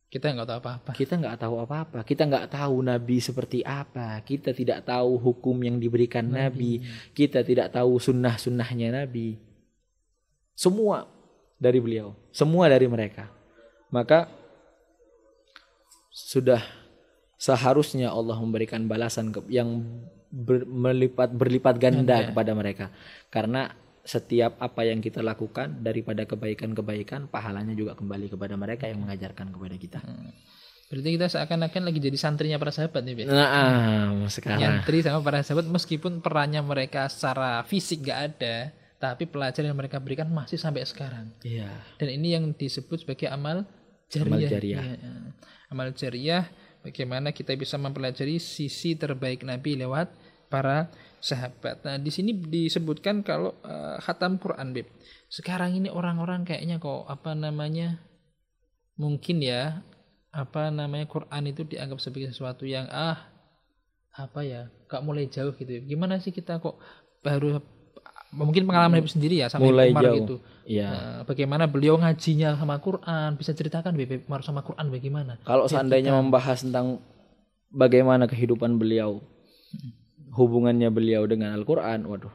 [0.08, 2.00] kita nggak tahu apa-apa kita nggak tahu apa-apa.
[2.00, 4.16] Kita nggak tahu Nabi seperti apa.
[4.24, 6.80] Kita tidak tahu hukum yang diberikan Nabi.
[7.12, 9.36] Kita tidak tahu sunnah-sunnahnya Nabi.
[10.56, 11.04] Semua
[11.60, 12.16] dari beliau.
[12.32, 13.28] Semua dari mereka.
[13.92, 14.32] Maka
[16.10, 16.64] sudah
[17.38, 19.86] seharusnya Allah memberikan balasan yang
[20.32, 22.86] ber- melipat berlipat ganda kepada mereka.
[23.30, 23.70] Karena
[24.08, 29.76] setiap apa yang kita lakukan daripada kebaikan-kebaikan pahalanya juga kembali kepada mereka yang mengajarkan kepada
[29.76, 30.00] kita.
[30.88, 33.22] berarti kita seakan-akan lagi jadi santrinya para sahabat nih Be.
[33.28, 39.68] Nah, sekarang nyantri sama para sahabat meskipun perannya mereka secara fisik nggak ada tapi pelajaran
[39.68, 41.68] yang mereka berikan masih sampai sekarang iya.
[42.00, 43.68] dan ini yang disebut sebagai amal
[44.08, 44.32] jariah.
[44.32, 44.80] Amal jariah.
[44.80, 45.12] Iya.
[45.68, 46.44] Amal jariah
[46.80, 50.08] bagaimana kita bisa mempelajari sisi terbaik Nabi lewat
[50.48, 50.88] para
[51.20, 51.82] sahabat.
[51.84, 54.86] Nah, di sini disebutkan kalau eh, khatam Quran, Beb.
[55.28, 58.00] Sekarang ini orang-orang kayaknya kok apa namanya?
[58.98, 59.82] Mungkin ya
[60.34, 63.30] apa namanya Quran itu dianggap sebagai sesuatu yang ah
[64.18, 65.70] apa ya, gak mulai jauh gitu.
[65.78, 65.80] ya.
[65.86, 66.82] Gimana sih kita kok
[67.22, 67.62] baru
[68.34, 70.16] mungkin pengalaman Habib sendiri ya sama Mulai Umar jauh.
[70.20, 70.36] gitu.
[70.68, 70.88] Iya.
[70.90, 76.12] Nah, bagaimana beliau ngajinya sama Quran bisa ceritakan Beb Umar sama Quran bagaimana Kalau seandainya
[76.12, 77.00] membahas tentang
[77.72, 79.24] bagaimana kehidupan beliau,
[80.34, 82.32] hubungannya beliau dengan Al-Qur'an, waduh.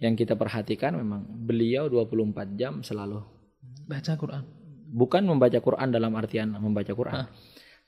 [0.00, 3.20] Yang kita perhatikan memang beliau 24 jam selalu
[3.84, 4.44] baca Quran
[4.90, 7.30] Bukan membaca Quran dalam artian membaca Quran.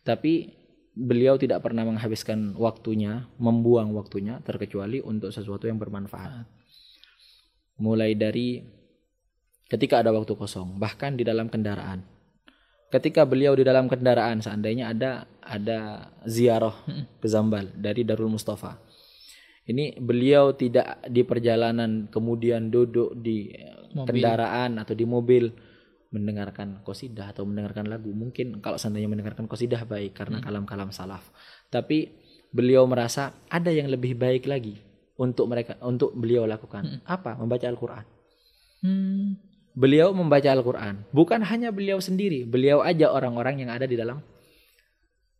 [0.06, 0.54] Tapi
[0.94, 6.46] beliau tidak pernah menghabiskan waktunya, membuang waktunya terkecuali untuk sesuatu yang bermanfaat.
[7.82, 8.62] Mulai dari
[9.66, 12.11] ketika ada waktu kosong, bahkan di dalam kendaraan.
[12.92, 16.76] Ketika beliau di dalam kendaraan, seandainya ada ada ziarah
[17.16, 18.76] ke Zambal dari Darul Mustafa.
[19.64, 23.48] Ini beliau tidak di perjalanan kemudian duduk di
[23.96, 24.04] Mobil.
[24.04, 25.48] kendaraan atau di mobil
[26.12, 28.12] mendengarkan kosidah atau mendengarkan lagu.
[28.12, 31.32] Mungkin kalau seandainya mendengarkan kosidah baik karena kalam-kalam salaf.
[31.72, 32.12] Tapi
[32.52, 34.76] beliau merasa ada yang lebih baik lagi
[35.16, 37.00] untuk mereka untuk beliau lakukan.
[37.08, 37.40] Apa?
[37.40, 38.04] Membaca Al-Qur'an.
[38.84, 39.51] Hmm.
[39.72, 41.04] Beliau membaca Al-Qur'an.
[41.16, 44.20] Bukan hanya beliau sendiri, beliau aja orang-orang yang ada di dalam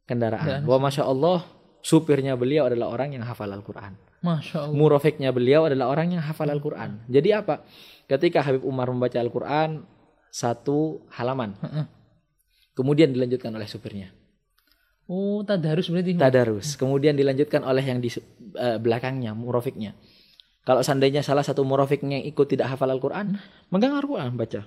[0.08, 0.64] kendaraan.
[0.64, 1.44] Wah, masya Allah,
[1.84, 3.92] supirnya beliau adalah orang yang hafal Al-Qur'an.
[4.22, 4.78] Masya Allah.
[4.78, 7.02] Murofiknya beliau adalah orang yang hafal Al-Quran.
[7.10, 7.66] Jadi apa?
[8.06, 9.82] Ketika Habib Umar membaca Al-Quran
[10.30, 11.58] satu halaman,
[12.72, 14.14] kemudian dilanjutkan oleh supirnya.
[15.10, 16.14] Oh, tadarus berarti.
[16.14, 16.78] Tadarus.
[16.78, 18.08] Kemudian dilanjutkan oleh yang di
[18.56, 19.98] eh, belakangnya, murofiknya.
[20.62, 23.34] Kalau seandainya salah satu murofiknya yang ikut tidak hafal Al-Quran,
[23.74, 24.62] megang Al-Quran baca.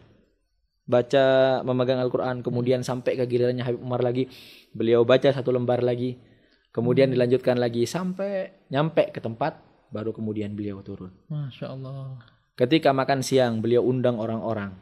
[0.85, 1.25] Baca
[1.65, 4.29] memegang Al-Quran, kemudian sampai ke gilirannya Habib Umar lagi,
[4.75, 6.19] beliau baca satu lembar lagi,
[6.69, 9.57] kemudian dilanjutkan lagi sampai nyampe ke tempat,
[9.89, 11.09] baru kemudian beliau turun.
[11.31, 12.21] Masya Allah.
[12.59, 14.77] Ketika makan siang, beliau undang orang-orang.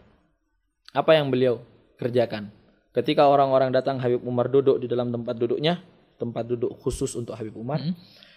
[0.91, 1.63] Apa yang beliau
[1.95, 2.52] kerjakan?
[2.93, 5.82] Ketika orang-orang datang, Habib Umar duduk di dalam tempat duduknya,
[6.19, 7.82] tempat duduk khusus untuk Habib Umar.
[7.82, 7.95] Mm.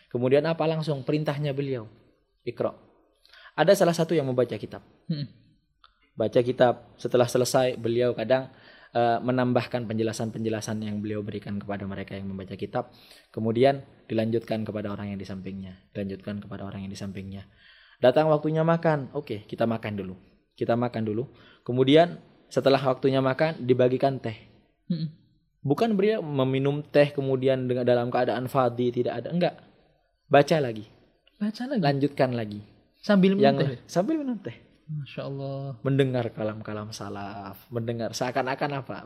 [0.08, 1.90] Kemudian apa langsung perintahnya beliau?
[2.46, 2.70] Ikra.
[3.58, 4.86] Ada salah satu yang membaca kitab.
[5.10, 5.26] Hmm.
[6.16, 8.48] Baca kitab, setelah selesai beliau kadang
[8.94, 12.94] eh, menambahkan penjelasan-penjelasan yang beliau berikan kepada mereka yang membaca kitab.
[13.34, 17.44] Kemudian dilanjutkan kepada orang yang di sampingnya, dilanjutkan kepada orang yang di sampingnya.
[18.00, 20.14] Datang waktunya makan, oke kita makan dulu.
[20.56, 21.28] Kita makan dulu.
[21.66, 22.16] Kemudian
[22.48, 24.36] setelah waktunya makan dibagikan teh.
[24.88, 25.12] Hmm.
[25.66, 29.54] Bukan beliau meminum teh kemudian dengan dalam keadaan fadi tidak ada, enggak.
[30.30, 30.86] Baca lagi,
[31.36, 31.82] Baca lagi.
[31.82, 32.60] lanjutkan lagi.
[32.98, 33.78] Sambil Yang minum teh.
[33.86, 34.56] sambil minum teh,
[34.88, 35.78] Masya Allah.
[35.80, 38.96] mendengar kalam-kalam salaf, mendengar seakan-akan apa?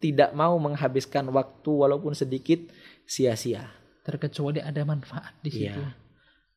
[0.00, 2.58] Tidak mau menghabiskan waktu walaupun sedikit
[3.04, 3.68] sia-sia.
[4.02, 5.76] Terkecuali ada manfaat di situ.
[5.76, 5.92] Iya.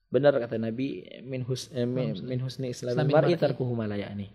[0.07, 4.27] Benar kata Nabi min, hus, eh, min, min husni Islamil mar'i tarkuhu ma la ya'ni.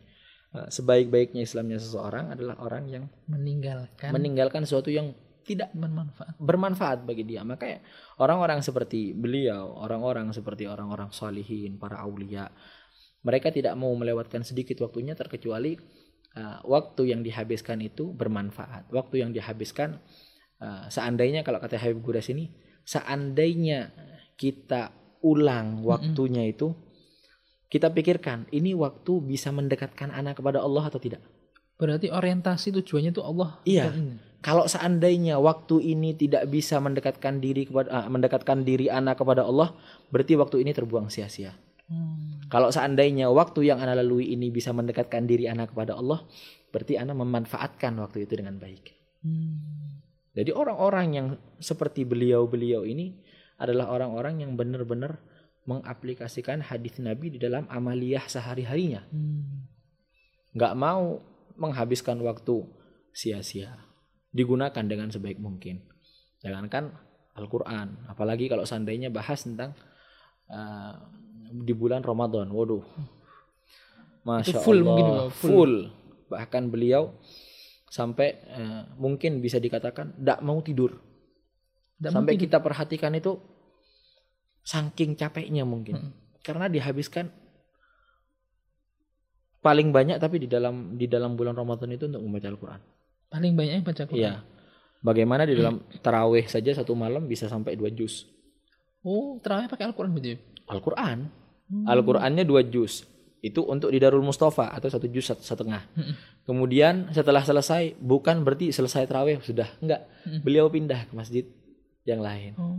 [0.48, 5.14] Eh, Sebaik-baiknya Islamnya seseorang adalah orang yang Meninggalkan meninggalkan sesuatu yang
[5.48, 6.36] tidak bermanfaat.
[6.36, 7.40] bermanfaat bagi dia.
[7.40, 7.80] Makanya
[8.20, 12.52] orang-orang seperti beliau, orang-orang seperti orang-orang salihin, para aulia,
[13.24, 15.80] mereka tidak mau melewatkan sedikit waktunya terkecuali
[16.36, 18.92] uh, waktu yang dihabiskan itu bermanfaat.
[18.92, 19.96] Waktu yang dihabiskan
[20.60, 22.52] uh, seandainya kalau kata Habib Guras ini,
[22.84, 23.88] seandainya
[24.36, 24.92] kita
[25.24, 26.76] ulang waktunya itu
[27.68, 31.20] kita pikirkan ini waktu bisa mendekatkan anak kepada Allah atau tidak.
[31.78, 33.60] Berarti orientasi tujuannya itu Allah.
[33.62, 33.94] Iya.
[33.94, 34.27] ini.
[34.38, 39.74] Kalau seandainya waktu ini tidak bisa mendekatkan diri kepada ah, mendekatkan diri anak kepada Allah,
[40.14, 41.58] berarti waktu ini terbuang sia-sia.
[41.90, 42.38] Hmm.
[42.46, 46.22] Kalau seandainya waktu yang anak lalui ini bisa mendekatkan diri anak kepada Allah,
[46.70, 48.94] berarti anak memanfaatkan waktu itu dengan baik.
[49.26, 49.58] Hmm.
[50.38, 53.18] Jadi orang-orang yang seperti beliau-beliau ini
[53.58, 55.18] adalah orang-orang yang benar-benar
[55.66, 59.02] mengaplikasikan hadis Nabi di dalam amaliyah sehari-harinya.
[59.10, 59.66] Hmm.
[60.48, 61.20] nggak mau
[61.60, 62.64] menghabiskan waktu
[63.12, 63.87] sia-sia
[64.30, 65.80] digunakan dengan sebaik mungkin
[66.38, 66.92] jangankan
[67.34, 69.72] Al-Quran apalagi kalau seandainya bahas tentang
[70.50, 70.94] uh,
[71.48, 72.84] di bulan Ramadan waduh
[74.26, 75.48] Masya full Allah mungkin, full.
[75.48, 75.74] full.
[76.28, 77.16] bahkan beliau
[77.88, 80.92] sampai uh, mungkin bisa dikatakan tidak mau tidur
[81.98, 82.44] Nggak sampai mungkin.
[82.46, 83.32] kita perhatikan itu
[84.62, 86.12] saking capeknya mungkin Hmm.
[86.44, 87.32] karena dihabiskan
[89.58, 92.80] paling banyak tapi di dalam di dalam bulan Ramadan itu untuk membaca Al-Quran.
[93.28, 94.20] Paling banyak yang baca Quran.
[94.20, 94.34] Iya.
[94.98, 98.26] Bagaimana di dalam taraweh saja satu malam bisa sampai dua juz
[99.06, 100.34] Oh, terawih pakai Al-Quran berarti.
[100.68, 101.18] Al-Quran.
[101.70, 101.86] Hmm.
[101.86, 103.06] Al-Qurannya dua juz.
[103.38, 105.86] Itu untuk di Darul Mustafa atau satu juz setengah.
[105.94, 106.14] Hmm.
[106.42, 110.02] Kemudian setelah selesai bukan berarti selesai taraweh sudah enggak.
[110.26, 110.42] Hmm.
[110.42, 111.44] Beliau pindah ke masjid
[112.02, 112.58] yang lain.
[112.58, 112.74] Oh.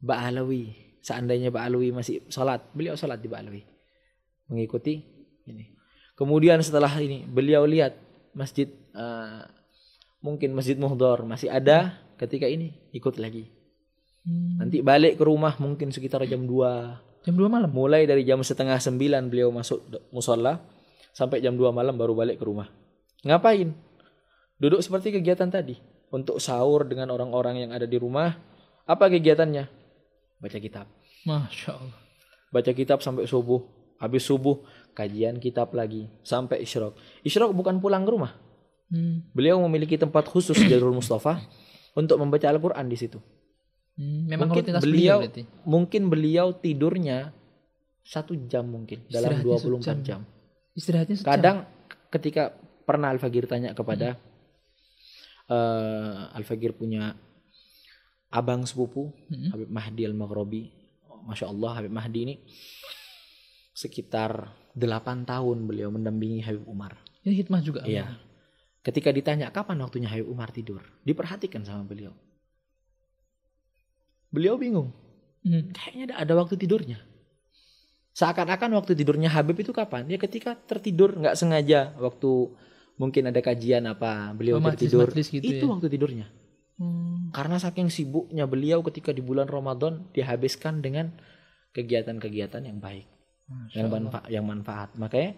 [0.00, 0.96] Ba'alawi.
[1.04, 3.62] Seandainya Ba'alawi masih sholat, beliau sholat di Ba'alawi.
[4.48, 5.04] Mengikuti
[5.44, 5.76] ini.
[6.16, 7.98] Kemudian setelah ini, beliau lihat
[8.32, 9.42] masjid, eh,
[10.24, 13.52] mungkin masjid Muhdor masih ada ketika ini, ikut lagi.
[14.24, 14.64] Hmm.
[14.64, 17.28] Nanti balik ke rumah mungkin sekitar jam 2.
[17.28, 17.68] Jam 2 malam.
[17.68, 18.96] Mulai dari jam setengah 9
[19.28, 20.64] beliau masuk musola,
[21.12, 22.72] sampai jam 2 malam baru balik ke rumah.
[23.20, 23.76] Ngapain?
[24.56, 25.76] Duduk seperti kegiatan tadi.
[26.08, 28.32] Untuk sahur dengan orang-orang yang ada di rumah.
[28.88, 29.68] Apa kegiatannya?
[30.40, 30.88] Baca kitab.
[31.24, 32.04] Masya Allah.
[32.54, 33.66] baca kitab sampai subuh
[33.98, 34.62] habis subuh
[34.94, 36.94] kajian kitab lagi sampai isyrok
[37.26, 38.30] isyrok bukan pulang ke rumah
[38.86, 39.24] Hmm.
[39.32, 41.40] Beliau memiliki tempat khusus Darul Mustafa
[41.92, 43.18] untuk membaca Al-Qur'an di situ.
[43.94, 45.42] Hmm, Memang Mungkin beliau- berarti.
[45.64, 47.30] Mungkin beliau tidurnya
[48.02, 49.98] satu jam mungkin dalam Istirahatnya 24 sejam.
[50.02, 50.20] jam.
[50.74, 51.28] Istirahatnya sejam.
[51.30, 51.56] Kadang
[52.10, 52.52] ketika
[52.84, 54.18] pernah Al-Fagir tanya kepada
[55.46, 57.12] eh, Al-Fagir punya
[58.30, 59.50] abang sepupu Hmm.
[59.50, 60.62] Habib Mahdi Al-Maghrabi.
[61.24, 62.34] Masya Allah Habib Mahdi ini
[63.70, 64.30] sekitar
[64.72, 64.82] 8
[65.24, 66.98] tahun beliau mendampingi Habib Umar.
[67.22, 67.80] Ini hikmah juga.
[67.84, 68.20] Iya.
[68.84, 72.12] Ketika ditanya kapan waktunya Habib Umar tidur, diperhatikan sama beliau.
[74.28, 74.92] Beliau bingung.
[75.40, 75.72] Hmm.
[75.72, 77.00] Kayaknya ada, ada waktu tidurnya.
[78.14, 80.04] Seakan-akan waktu tidurnya Habib itu kapan?
[80.12, 82.52] Ya ketika tertidur nggak sengaja waktu
[83.00, 85.10] mungkin ada kajian apa beliau Oh, tertidur.
[85.10, 85.70] gitu itu ya.
[85.70, 86.26] waktu tidurnya.
[86.78, 87.30] Hmm.
[87.32, 91.14] Karena saking sibuknya beliau ketika di bulan Ramadan dihabiskan dengan
[91.74, 93.06] kegiatan-kegiatan yang baik,
[93.50, 94.88] Masya yang manfaat, yang manfaat.
[94.94, 95.34] Makanya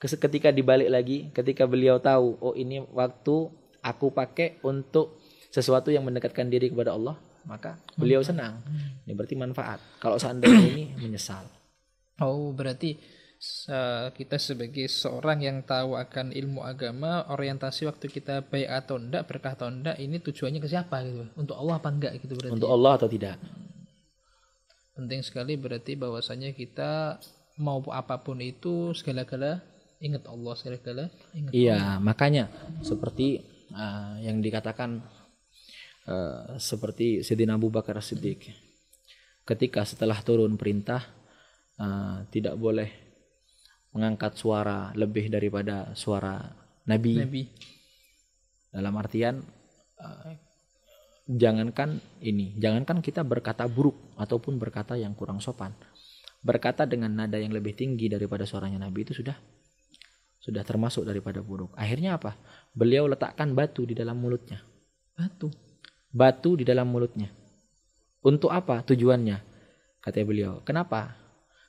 [0.00, 3.52] ketika dibalik lagi, ketika beliau tahu, oh ini waktu
[3.84, 5.20] aku pakai untuk
[5.52, 8.64] sesuatu yang mendekatkan diri kepada Allah, maka beliau senang.
[9.04, 9.80] Ini berarti manfaat.
[10.00, 11.44] Kalau seandainya ini menyesal.
[12.20, 12.96] Oh, berarti
[14.12, 19.56] kita sebagai seorang yang tahu akan ilmu agama, orientasi waktu kita baik atau enggak, berkah
[19.56, 21.24] atau enggak, ini tujuannya ke siapa gitu?
[21.40, 22.52] Untuk Allah apa enggak gitu berarti?
[22.52, 23.40] Untuk Allah atau tidak?
[24.92, 27.16] Penting sekali berarti bahwasanya kita
[27.56, 29.64] mau apa pun itu segala-gala
[30.00, 30.54] ingat Allah
[31.36, 32.48] ingat Iya, makanya
[32.80, 35.04] seperti uh, yang dikatakan
[36.08, 38.48] uh, seperti Sayyidina Abu Bakar Siddiq.
[39.44, 41.04] Ketika setelah turun perintah
[41.76, 42.88] uh, tidak boleh
[43.92, 46.38] mengangkat suara lebih daripada suara
[46.88, 47.14] Nabi.
[47.20, 47.42] Nabi.
[48.70, 49.42] Dalam artian
[49.98, 50.32] uh,
[51.26, 55.74] jangankan ini, jangankan kita berkata buruk ataupun berkata yang kurang sopan.
[56.40, 59.59] Berkata dengan nada yang lebih tinggi daripada suaranya Nabi itu sudah
[60.40, 61.76] sudah termasuk daripada buruk.
[61.76, 62.34] Akhirnya apa?
[62.72, 64.64] Beliau letakkan batu di dalam mulutnya.
[65.12, 65.52] Batu.
[66.10, 67.28] Batu di dalam mulutnya.
[68.24, 69.36] Untuk apa tujuannya?
[70.00, 70.64] Kata beliau.
[70.64, 71.12] Kenapa?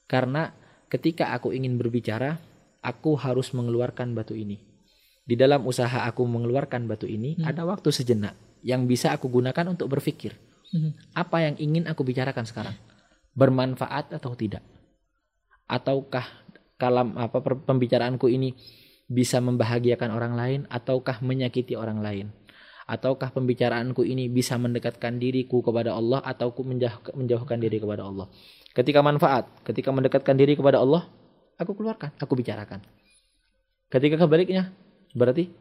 [0.08, 0.56] Karena
[0.88, 2.40] ketika aku ingin berbicara,
[2.80, 4.60] aku harus mengeluarkan batu ini.
[5.22, 9.92] Di dalam usaha aku mengeluarkan batu ini, ada waktu sejenak yang bisa aku gunakan untuk
[9.92, 10.36] berpikir.
[10.72, 10.96] Hmm.
[11.12, 12.76] Apa yang ingin aku bicarakan sekarang?
[13.36, 14.64] Bermanfaat atau tidak?
[15.68, 16.26] Ataukah
[16.82, 18.58] kalam apa pembicaraanku ini
[19.06, 22.34] bisa membahagiakan orang lain ataukah menyakiti orang lain?
[22.90, 28.26] Ataukah pembicaraanku ini bisa mendekatkan diriku kepada Allah atau ku menjauh- menjauhkan diri kepada Allah?
[28.74, 31.06] Ketika manfaat, ketika mendekatkan diri kepada Allah,
[31.62, 32.82] aku keluarkan, aku bicarakan.
[33.92, 34.74] Ketika kebaliknya,
[35.14, 35.52] berarti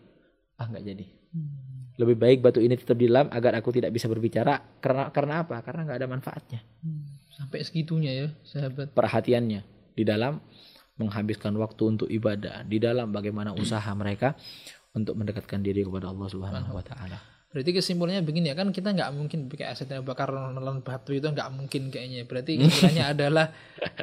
[0.56, 1.06] ah nggak jadi.
[2.00, 5.60] Lebih baik batu ini tetap di dalam agar aku tidak bisa berbicara karena karena apa?
[5.60, 6.60] Karena nggak ada manfaatnya.
[7.34, 8.96] Sampai segitunya ya, sahabat.
[8.96, 9.60] Perhatiannya
[9.94, 10.40] di dalam
[11.00, 14.36] menghabiskan waktu untuk ibadah, di dalam bagaimana usaha mereka
[14.92, 17.18] untuk mendekatkan diri kepada Allah Subhanahu wa taala.
[17.50, 21.26] Berarti kesimpulannya begini ya kan kita nggak mungkin pakai aset Abu Bakar menelan batu itu
[21.26, 22.22] nggak mungkin kayaknya.
[22.22, 23.46] Berarti kesimpulannya adalah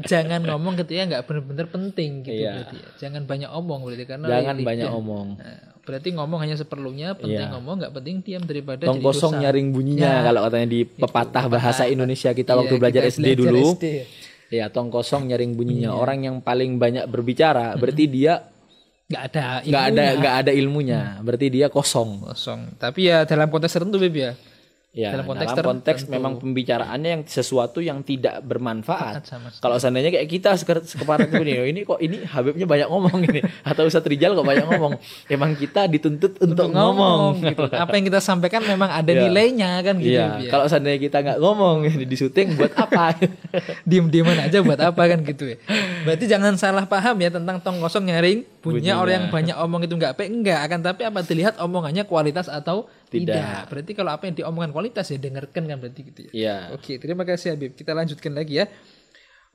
[0.04, 2.52] jangan ngomong ketika nggak benar-benar penting gitu Iya.
[2.60, 2.76] berarti.
[2.76, 2.88] ya.
[3.00, 5.28] Jangan banyak omong berarti karena Jangan lidah- banyak omong.
[5.40, 7.56] Nah, berarti ngomong hanya seperlunya, penting Iya.
[7.56, 9.42] ngomong nggak penting diam daripada Tong jadi kosong dosa.
[9.42, 10.24] nyaring bunyinya Ya.
[10.26, 13.64] kalau katanya di pepatah bahasa Indonesia kita Iya, waktu belajar kita SD belajar dulu.
[13.74, 13.86] SD.
[14.48, 15.92] Ya, tong kosong nyaring bunyinya.
[15.92, 16.00] Iya.
[16.00, 18.48] Orang yang paling banyak berbicara berarti dia
[19.08, 21.20] nggak ada nggak ada nggak ada ilmunya.
[21.24, 22.24] Berarti dia kosong.
[22.32, 22.80] kosong.
[22.80, 24.32] Tapi ya dalam konteks tertentu Beb ya.
[24.96, 26.16] Ya, Dalam dalam konteks konteks, tertentu.
[26.18, 29.30] memang pembicaraannya yang sesuatu yang tidak bermanfaat.
[29.60, 33.86] Kalau seandainya kayak kita sekeparat ini, "Oh, ini kok ini Habibnya banyak ngomong ini atau
[33.86, 34.98] Ustadz Rijal kok banyak ngomong.
[35.28, 37.46] Emang kita dituntut untuk, ngomong.
[37.46, 37.70] gitu.
[37.70, 39.28] Apa yang kita sampaikan memang ada Iya.
[39.28, 40.18] nilainya kan gitu.
[40.18, 40.50] Beb, ya.
[40.50, 41.76] kalau seandainya kita nggak ngomong
[42.10, 43.14] di syuting buat apa?
[43.84, 45.58] diem-dieman aja buat apa kan gitu ya.
[46.04, 49.94] Berarti jangan salah paham ya tentang tong kosong nyaring punya orang yang banyak omong itu
[49.94, 53.24] enggak baik enggak akan tapi apa dilihat omongannya kualitas atau Tidak.
[53.24, 53.62] tidak.
[53.72, 56.32] Berarti kalau apa yang diomongkan kualitas ya dengarkan kan berarti gitu ya.
[56.36, 56.58] Iya.
[56.76, 57.72] Oke, terima kasih Habib.
[57.74, 58.66] Kita lanjutkan lagi ya.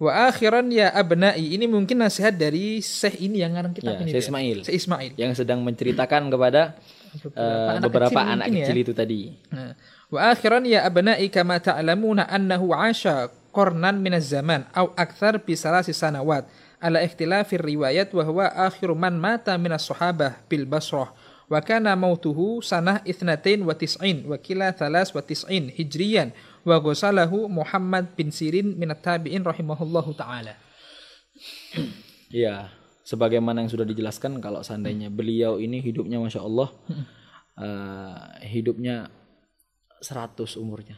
[0.01, 1.53] Wa akhiran ya abnai.
[1.53, 4.11] Ini mungkin nasihat dari Syekh ini yang ngarang kitab Ya, ini.
[4.11, 4.27] Syekh Beb.
[4.27, 4.59] Ismail.
[4.65, 5.13] Syekh Ismail.
[5.21, 6.75] Yang sedang menceritakan kepada
[7.23, 8.67] eh, anak beberapa kecil anak mungkin ya.
[8.67, 9.21] kecil itu tadi.
[9.53, 9.73] Nah,
[10.13, 15.97] Wa akhiran ya abna'i kama ta'lamuna annahu 'asha qarnan min az-zaman aw akthar bi salasi
[15.97, 16.45] sanawat
[16.83, 21.09] ala ikhtilafir riwayat wa huwa akhiru man mata min as-sahabah bil Basrah
[21.51, 26.31] wa kana mautuhu sanah ithnatain wa tis'in wa kila thalas wa tis'in hijriyan
[26.63, 30.55] wa ghasalahu Muhammad bin Sirin min at-tabi'in rahimahullahu taala.
[32.33, 32.71] Iya,
[33.05, 36.69] sebagaimana yang sudah dijelaskan kalau seandainya beliau ini hidupnya masya Allah,
[37.59, 38.17] eh,
[38.49, 39.11] hidupnya
[40.01, 40.97] 100 umurnya.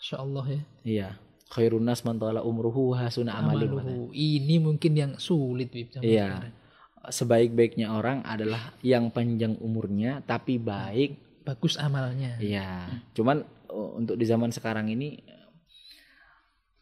[0.00, 0.62] Insyaallah ya.
[0.84, 1.08] Iya,
[1.52, 4.14] khairun nas man umruhu wa hasuna amaluhu.
[4.14, 6.40] Ini mungkin yang sulit Bib, Iya.
[6.40, 6.59] sekarang.
[7.08, 11.16] Sebaik-baiknya orang adalah yang panjang umurnya tapi baik.
[11.46, 12.36] Bagus amalnya.
[12.36, 12.84] Iya.
[13.16, 13.40] Cuman
[13.72, 15.16] uh, untuk di zaman sekarang ini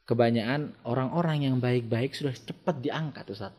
[0.03, 3.55] kebanyakan orang-orang yang baik-baik sudah cepat diangkat Ustaz.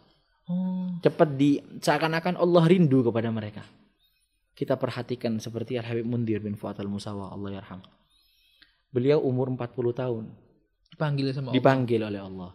[0.49, 0.91] Oh.
[0.99, 3.61] Cepat di seakan-akan Allah rindu kepada mereka.
[4.57, 7.79] Kita perhatikan seperti Al Habib Mundir bin Fuad Al Musawa Allah yarham.
[8.91, 10.25] Beliau umur 40 tahun
[10.89, 11.55] Dipanggil sama Allah.
[11.55, 12.51] dipanggil oleh Allah.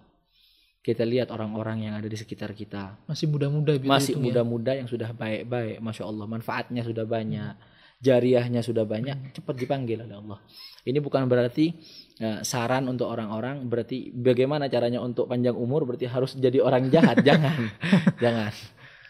[0.85, 3.01] Kita lihat orang-orang yang ada di sekitar kita.
[3.09, 4.45] Masih muda-muda masih hitungnya.
[4.45, 6.29] muda-muda yang sudah baik-baik, masya Allah.
[6.29, 7.57] Manfaatnya sudah banyak,
[8.05, 10.39] jariahnya sudah banyak, cepat dipanggil oleh Allah.
[10.85, 11.73] Ini bukan berarti
[12.21, 17.25] eh, saran untuk orang-orang, berarti bagaimana caranya untuk panjang umur, berarti harus jadi orang jahat,
[17.29, 17.73] jangan,
[18.21, 18.53] jangan.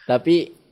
[0.07, 0.64] Tapi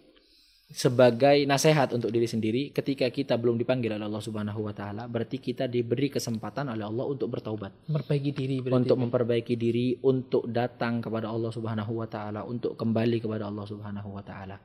[0.73, 5.37] sebagai nasihat untuk diri sendiri, ketika kita belum dipanggil oleh Allah Subhanahu Wa Taala, berarti
[5.39, 8.77] kita diberi kesempatan oleh Allah untuk bertaubat Memperbaiki diri berarti.
[8.81, 14.09] untuk memperbaiki diri, untuk datang kepada Allah Subhanahu wa taala, untuk kembali kepada Allah Subhanahu
[14.17, 14.57] wa taala.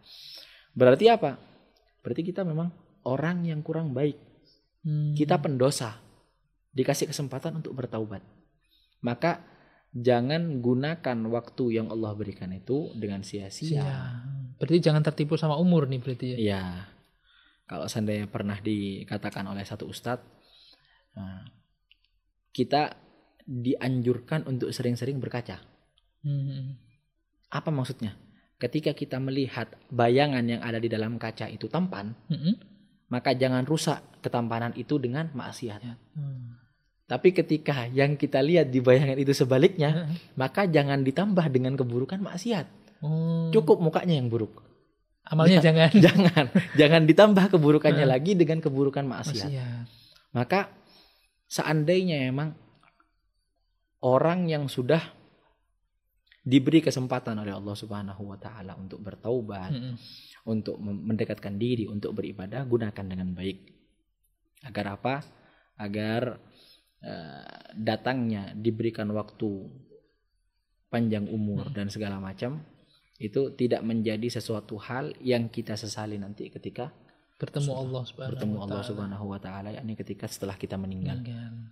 [0.72, 1.36] Berarti apa?
[2.01, 2.72] Berarti kita memang
[3.03, 4.16] orang yang kurang baik.
[4.88, 5.12] Hmm.
[5.12, 5.99] Kita pendosa.
[6.72, 8.22] Dikasih kesempatan untuk bertaubat.
[9.01, 9.41] Maka
[9.91, 13.84] jangan gunakan waktu yang Allah berikan itu dengan sia-sia.
[14.58, 16.38] Berarti jangan tertipu sama umur nih berarti ya.
[16.38, 16.64] Iya.
[17.68, 20.24] Kalau seandainya pernah dikatakan oleh satu ustadz,
[21.14, 21.45] nah,
[22.55, 22.95] kita
[23.47, 25.62] dianjurkan untuk sering-sering berkaca.
[26.24, 26.76] Hmm.
[27.47, 28.16] Apa maksudnya?
[28.58, 32.58] Ketika kita melihat bayangan yang ada di dalam kaca itu tampan, Hmm.
[33.08, 35.80] maka jangan rusak ketampanan itu dengan maksiat.
[36.18, 36.58] Hmm.
[37.08, 40.16] Tapi ketika yang kita lihat di bayangan itu sebaliknya, Hmm.
[40.36, 42.87] maka jangan ditambah dengan keburukan maksiat.
[43.04, 43.50] Oh.
[43.54, 44.64] Cukup mukanya yang buruk.
[45.28, 45.91] Amalnya jangan.
[46.08, 46.45] Jangan,
[46.80, 48.14] jangan ditambah keburukannya Hmm.
[48.16, 49.52] lagi dengan keburukan maksiat.
[49.52, 49.86] Maksiat.
[50.32, 50.72] Maka
[51.52, 52.56] seandainya memang
[54.08, 55.04] orang yang sudah
[56.48, 59.95] diberi kesempatan oleh Allah Subhanahu wa taala untuk bertaubat, Hmm.
[60.48, 63.58] untuk mendekatkan diri untuk beribadah, gunakan dengan baik.
[64.64, 65.16] Agar apa?
[65.76, 66.39] Agar
[66.98, 69.70] eh, datangnya diberikan waktu
[70.89, 72.58] panjang umur dan segala macam
[73.18, 76.93] itu tidak menjadi sesuatu hal yang kita sesali nanti ketika
[77.38, 78.82] Bertemu Sudah Allah Subhanahu bertemu wa Allah.
[78.82, 81.22] Subhanahu wa taala yakni ketika setelah kita meninggal.
[81.22, 81.70] Meninggal.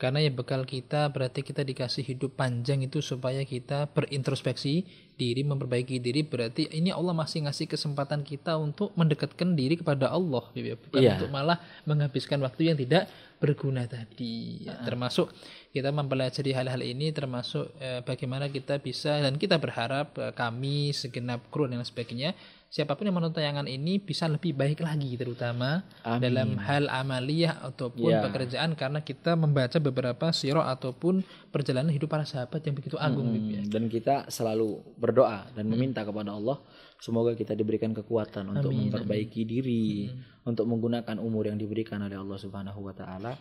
[0.00, 4.82] Karena ya bekal kita berarti kita dikasih hidup panjang itu supaya kita berintrospeksi
[5.14, 6.26] diri, memperbaiki diri.
[6.26, 10.76] Berarti ini Allah masih ngasih kesempatan kita untuk mendekatkan diri kepada Allah, gitu ya.
[10.80, 11.12] bukan Iya.
[11.20, 13.06] untuk malah menghabiskan waktu yang tidak
[13.42, 14.62] berguna tadi.
[14.70, 15.34] Ya, termasuk
[15.74, 21.42] kita mempelajari hal-hal ini, termasuk eh, bagaimana kita bisa dan kita berharap eh, kami segenap
[21.50, 22.38] kru dan sebagainya,
[22.72, 26.24] siapa pun yang menonton tayangan ini bisa lebih baik lagi, terutama Amin.
[26.24, 28.24] dalam hal amaliyah ataupun Ya.
[28.24, 31.20] pekerjaan karena kita membaca beberapa sirah ataupun
[31.52, 33.62] perjalanan hidup para sahabat yang begitu agung Hmm, ya.
[33.68, 36.64] dan kita selalu berdoa dan meminta kepada Allah
[36.96, 40.08] semoga kita diberikan kekuatan untuk Amin, memperbaiki diri,
[40.42, 43.36] untuk menggunakan umur yang diberikan oleh Allah Subhanahu wa taala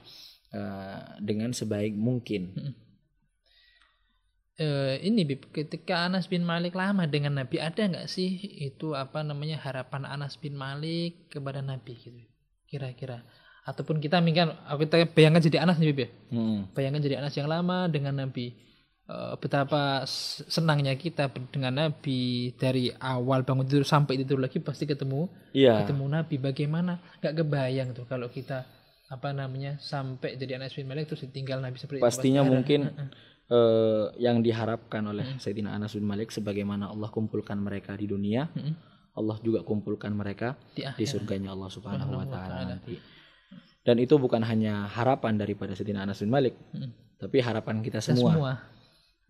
[0.51, 2.51] eh, dengan sebaik mungkin.
[4.61, 9.25] Eh, ini Bib, ketika Anas bin Malik lama dengan Nabi ada nggak sih itu apa
[9.25, 12.21] namanya harapan Anas bin Malik kepada Nabi gitu
[12.69, 13.25] kira-kira?
[13.65, 16.09] Ataupun kita mungkin kita bayangkan jadi Anas nih Bib ya?
[16.29, 16.69] Hmm.
[16.77, 18.53] bayangkan jadi Anas yang lama dengan Nabi.
[19.09, 20.05] Eh, betapa
[20.45, 25.25] senangnya kita dengan Nabi dari awal bangun tidur sampai tidur lagi pasti ketemu
[25.57, 25.81] Iya.
[25.81, 26.37] ketemu Nabi.
[26.37, 27.01] Bagaimana?
[27.17, 28.69] Nggak kebayang tuh kalau kita
[29.09, 32.05] apa namanya sampai jadi Anas bin Malik terus ditinggal Nabi seperti itu.
[32.05, 32.81] Pastinya Pasti mungkin
[33.51, 38.73] eh, yang diharapkan oleh Sayyidina Anas bin Malik sebagaimana Allah kumpulkan mereka di dunia, Mm-mm.
[39.19, 42.95] Allah juga kumpulkan mereka di di surganya Allah Subhanahu wa taala nanti.
[43.81, 47.19] Dan itu bukan hanya harapan daripada Sayyidina Anas bin Malik, Mm.
[47.19, 48.53] tapi harapan kita kita semua, semua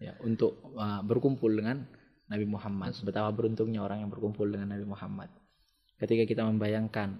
[0.01, 1.85] ya untuk uh, berkumpul dengan
[2.29, 2.93] Nabi Muhammad.
[3.01, 5.29] Betapa beruntungnya orang yang berkumpul dengan Nabi Muhammad.
[5.97, 7.17] Ketika kita membayangkan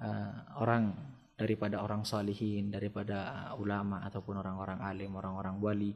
[0.00, 0.94] uh, orang
[1.34, 5.92] daripada orang salihin, daripada uh, ulama ataupun orang-orang alim, orang-orang wali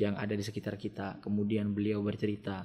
[0.00, 2.64] yang ada di sekitar kita, kemudian beliau bercerita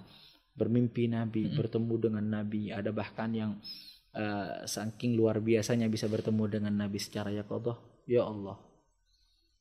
[0.55, 3.59] bermimpi Nabi, bertemu dengan Nabi, ada bahkan yang
[4.15, 8.55] uh, saking luar biasanya bisa bertemu dengan Nabi secara yaqadah, ya Allah.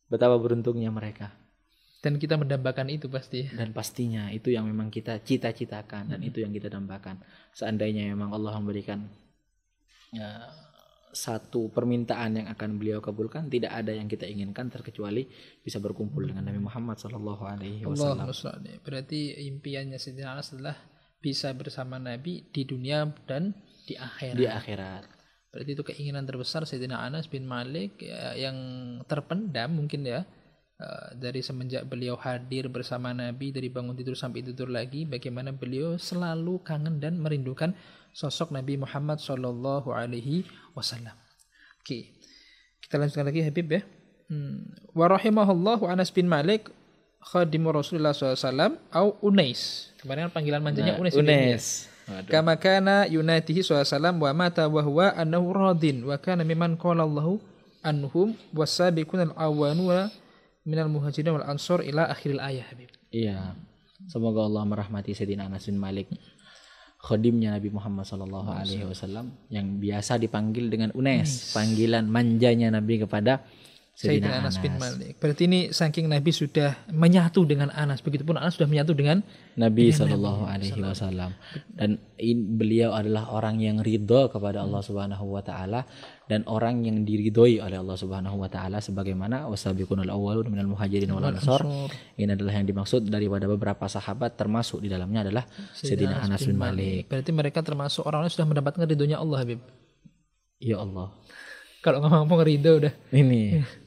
[0.06, 1.34] Betapa beruntungnya mereka.
[1.98, 3.48] Dan kita mendambakan itu pasti.
[3.48, 7.18] Dan pastinya itu yang memang kita cita-citakan dan itu yang kita dambakan.
[7.56, 9.08] Seandainya memang Allah memberikan
[10.12, 10.52] ya,
[11.14, 15.30] satu permintaan yang akan beliau kabulkan tidak ada yang kita inginkan terkecuali
[15.62, 18.34] bisa berkumpul dengan Nabi Muhammad Shallallahu Alaihi Wasallam.
[18.82, 20.74] berarti impiannya Sayyidina Anas adalah
[21.22, 23.56] bisa bersama Nabi di dunia dan
[23.88, 24.36] di akhirat.
[24.36, 25.04] Di akhirat.
[25.54, 28.58] Berarti itu keinginan terbesar Sayyidina Anas bin Malik ya, yang
[29.06, 30.26] terpendam mungkin ya
[30.82, 35.94] uh, dari semenjak beliau hadir bersama Nabi dari bangun tidur sampai tidur lagi bagaimana beliau
[35.94, 37.70] selalu kangen dan merindukan
[38.14, 41.12] sosok Nabi Muhammad Shallallahu Alaihi Wasallam.
[41.82, 42.14] Oke,
[42.80, 43.82] kita lanjutkan lagi Habib ya.
[44.30, 44.70] Hmm.
[44.94, 46.70] Wa rahimahullahu Anas bin Malik
[47.20, 49.92] khadimu Rasulullah SAW au Unais.
[50.00, 51.14] Kemarin panggilan manjanya Nah, Unais.
[51.18, 51.64] Unes.
[52.04, 52.28] Waduh.
[52.28, 57.40] Kama kana yunatihi SAW wa mata wa huwa annahu radin wa kana mimman qala Allahu
[57.80, 60.12] anhum wasabiqun al-awwanuna
[60.68, 62.92] minal muhajirin wal ansor ila akhiril ayah Habib.
[63.08, 63.56] Iya.
[64.04, 66.12] Semoga Allah merahmati Sayyidina Anas bin Malik.
[67.04, 73.44] Khadimnya Nabi Muhammad Sallallahu Alaihi Wasallam yang biasa dipanggil dengan Unes, panggilan manjanya Nabi kepada
[73.94, 74.62] Sayyidina Anas Anas.
[74.66, 75.22] bin Malik.
[75.22, 79.22] Berarti ini saking Nabi sudah menyatu dengan Anas, begitupun Anas sudah menyatu dengan
[79.54, 81.30] Nabi Sallallahu Alaihi Wasallam.
[81.70, 85.86] dan in- beliau adalah orang yang ridho kepada Allah Subhanahu Wa Taala
[86.26, 91.30] dan orang yang diridhoi oleh Allah Subhanahu Wa Taala sebagaimana wasabiqunal awwalun minal muhajirin wal
[91.30, 91.62] ansor.
[92.18, 97.06] ini adalah yang dimaksud daripada beberapa sahabat termasuk di dalamnya adalah Sayyidina Anas bin Malik.
[97.06, 99.62] Berarti mereka termasuk orang yang sudah mendapatkan ridhonya Allah Habib.
[100.58, 101.14] ya Allah.
[101.78, 102.92] Kalau nggak mampu ridho udah.
[103.12, 103.60] ini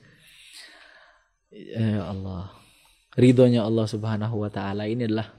[1.58, 2.54] ya Allah.
[3.18, 5.34] Ridhonya Allah Subhanahu Wa Taala ini adalah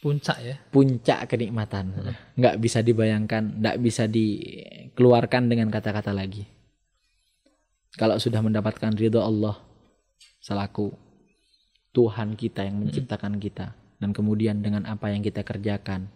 [0.00, 0.56] Puncak ya.
[0.72, 1.92] puncak kenikmatan.
[2.32, 6.48] Nggak bisa dibayangkan nggak bisa dikeluarkan dengan kata-kata lagi.
[8.00, 9.60] Kalau sudah mendapatkan ridho Allah
[10.40, 10.88] selaku
[11.92, 16.08] Tuhan kita yang menciptakan kita dan kemudian dengan apa yang kita kerjakan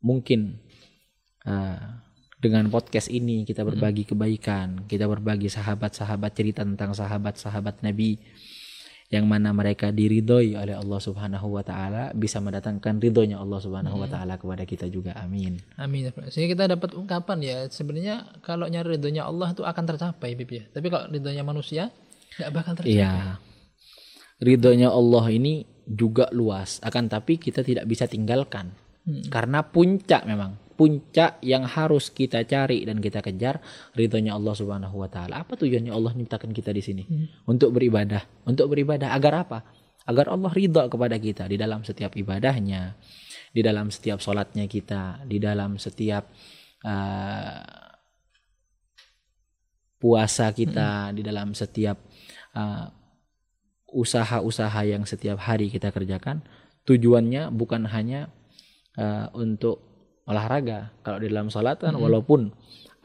[0.00, 0.56] mungkin
[1.44, 1.80] eh,
[2.46, 8.22] dengan podcast ini kita berbagi kebaikan kita berbagi sahabat-sahabat cerita tentang sahabat-sahabat Nabi
[9.06, 14.08] yang mana mereka diridhoi oleh Allah Subhanahu wa taala bisa mendatangkan ridhonya Allah Subhanahu wa
[14.10, 15.14] taala kepada kita juga.
[15.14, 15.62] Amin.
[15.78, 16.10] Amin.
[16.26, 20.64] Sehingga kita dapat ungkapan ya sebenarnya kalau nyari ridhonya Allah itu akan tercapai Habib ya.
[20.74, 21.94] Tapi kalau ridhonya manusia
[22.34, 22.98] nggak bakal tercapai.
[22.98, 23.38] Iya.
[24.42, 28.74] Ridhonya Allah ini juga luas, akan tapi kita tidak bisa tinggalkan.
[29.30, 33.58] Karena puncak memang, puncak yang harus kita cari dan kita kejar
[33.96, 35.42] ridhonya Allah Subhanahu wa taala.
[35.42, 37.04] Apa tujuannya Allah nyiptakan kita di sini?
[37.48, 38.22] Untuk beribadah.
[38.44, 39.58] Untuk beribadah agar apa?
[40.06, 42.94] Agar Allah ridho kepada kita di dalam setiap ibadahnya,
[43.50, 46.28] di dalam setiap sholatnya kita, di dalam setiap
[46.86, 47.64] uh,
[49.98, 51.98] puasa kita, di dalam setiap
[52.54, 52.86] uh,
[53.90, 56.44] usaha-usaha yang setiap hari kita kerjakan
[56.86, 58.30] tujuannya bukan hanya
[58.94, 59.95] uh, untuk
[60.26, 62.50] olahraga kalau di dalam sholat kan walaupun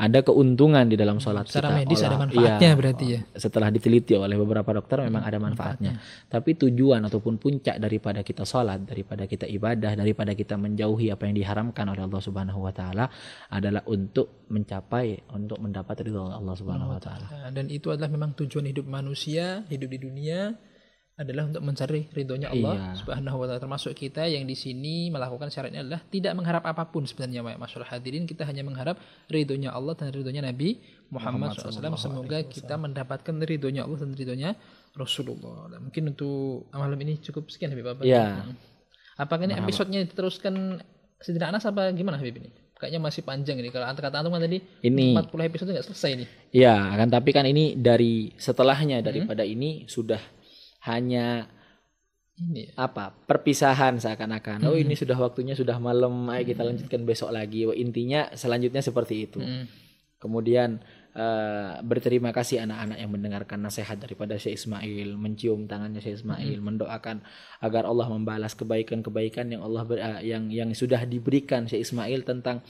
[0.01, 3.19] ada keuntungan di dalam sholat Secara kita medis ada olah- manfaatnya iya, berarti ya.
[3.37, 6.01] setelah diteliti oleh beberapa dokter memang ada manfaatnya.
[6.25, 11.37] Tapi tujuan ataupun puncak daripada kita sholat daripada kita ibadah daripada kita menjauhi apa yang
[11.37, 13.05] diharamkan oleh Allah Subhanahu Wa Taala
[13.53, 17.27] adalah untuk mencapai untuk mendapat ridho Allah Subhanahu Wa Taala.
[17.53, 20.57] Dan itu adalah memang tujuan hidup manusia hidup di dunia
[21.11, 23.03] adalah untuk mencari ridhonya Allah Iya.
[23.03, 23.61] Subhanahu wa taala.
[23.61, 28.25] Termasuk kita yang di sini melakukan syaratnya adalah tidak mengharap apa pun sebenarnya masyaallah hadirin
[28.25, 28.97] kita hanya mengharap
[29.27, 30.81] ridhonya Allah dan ridhonya Nabi
[31.11, 34.55] Muhammad, SAW semoga kita mendapatkan ridhonya Allah dan ridhonya
[34.95, 35.67] Rasulullah.
[35.69, 37.85] Dan mungkin untuk malam ini cukup sekian Habib.
[37.85, 38.47] Apa Iya.
[39.19, 40.79] apakah ini episodenya diteruskan
[41.21, 42.49] Sidina Anas apa gimana Habib ini?
[42.81, 43.69] Kayaknya masih panjang ini.
[43.69, 45.13] Kalau kata antum kan tadi Ini.
[45.13, 50.17] 40 episode nggak selesai nih Ya, akan tapi kan ini dari setelahnya daripada ini sudah
[50.81, 51.47] hanya
[52.41, 52.89] ini ya.
[52.89, 54.65] apa perpisahan seakan-akan.
[54.65, 57.69] Oh ini sudah waktunya sudah malam, ayo kita lanjutkan besok lagi.
[57.69, 59.39] Wah, intinya selanjutnya seperti itu.
[59.41, 59.65] Mm.
[60.21, 60.81] Kemudian
[61.13, 67.25] eh, berterima kasih anak-anak yang mendengarkan nasihat daripada Syekh Ismail, mencium tangannya Syekh Ismail, mendoakan
[67.61, 72.61] agar Allah membalas kebaikan-kebaikan yang Allah ber- eh, yang yang sudah diberikan Syekh Ismail tentang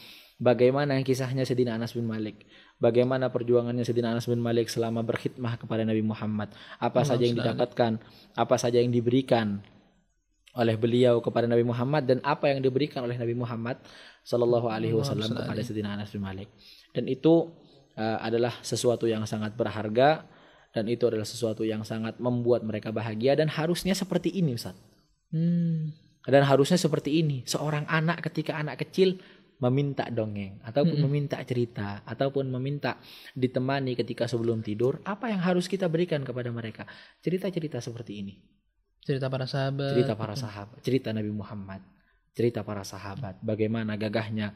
[0.41, 2.43] bagaimana kisahnya Sayyidina Anas bin Malik,
[2.81, 6.49] bagaimana perjuangannya Sayyidina Anas bin Malik selama berkhidmah kepada Nabi Muhammad,
[6.81, 8.01] apa saja yang didapatkan,
[8.33, 9.61] apa saja yang diberikan
[10.57, 12.09] oleh beliau kepada Nabi Muhammad?
[12.09, 13.77] Dan apa yang diberikan oleh Nabi Muhammad
[14.25, 16.49] Sallallahu Alaihi Wasallam kepada Sayyidina Anas bin Malik?
[16.91, 17.53] Dan itu
[17.95, 20.25] uh, adalah sesuatu yang sangat berharga
[20.73, 24.75] dan itu adalah sesuatu yang sangat membuat mereka bahagia dan harusnya seperti ini Ustaz.
[25.31, 25.95] Hmm.
[26.27, 27.41] dan harusnya seperti ini.
[27.47, 29.17] Seorang anak ketika anak kecil
[29.61, 32.97] meminta dongeng ataupun meminta cerita ataupun meminta
[33.37, 36.89] ditemani ketika sebelum tidur apa yang harus kita berikan kepada mereka
[37.21, 38.33] cerita-cerita seperti ini
[39.05, 41.81] cerita para sahabat cerita para sahabat, cerita Nabi Muhammad,
[42.37, 44.53] cerita para sahabat, bagaimana gagahnya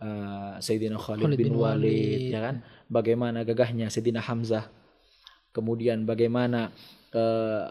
[0.00, 2.32] uh, Sayyidina Khalid, Khalid bin, bin Walid, Walid.
[2.32, 2.56] ya kan?
[2.88, 4.70] Bagaimana gagahnya Sayyidina Hamzah.
[5.52, 6.70] Kemudian bagaimana
[7.12, 7.66] uh,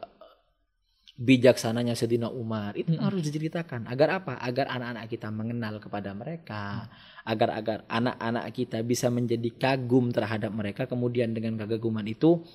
[1.17, 2.77] bijaksananya Sayyidina Umar.
[2.77, 4.37] Itu harus diceritakan agar apa?
[4.37, 6.85] Agar anak-anak kita mengenal kepada mereka,
[7.25, 12.45] agar agar anak-anak kita bisa menjadi kagum terhadap mereka kemudian dengan kekaguman itu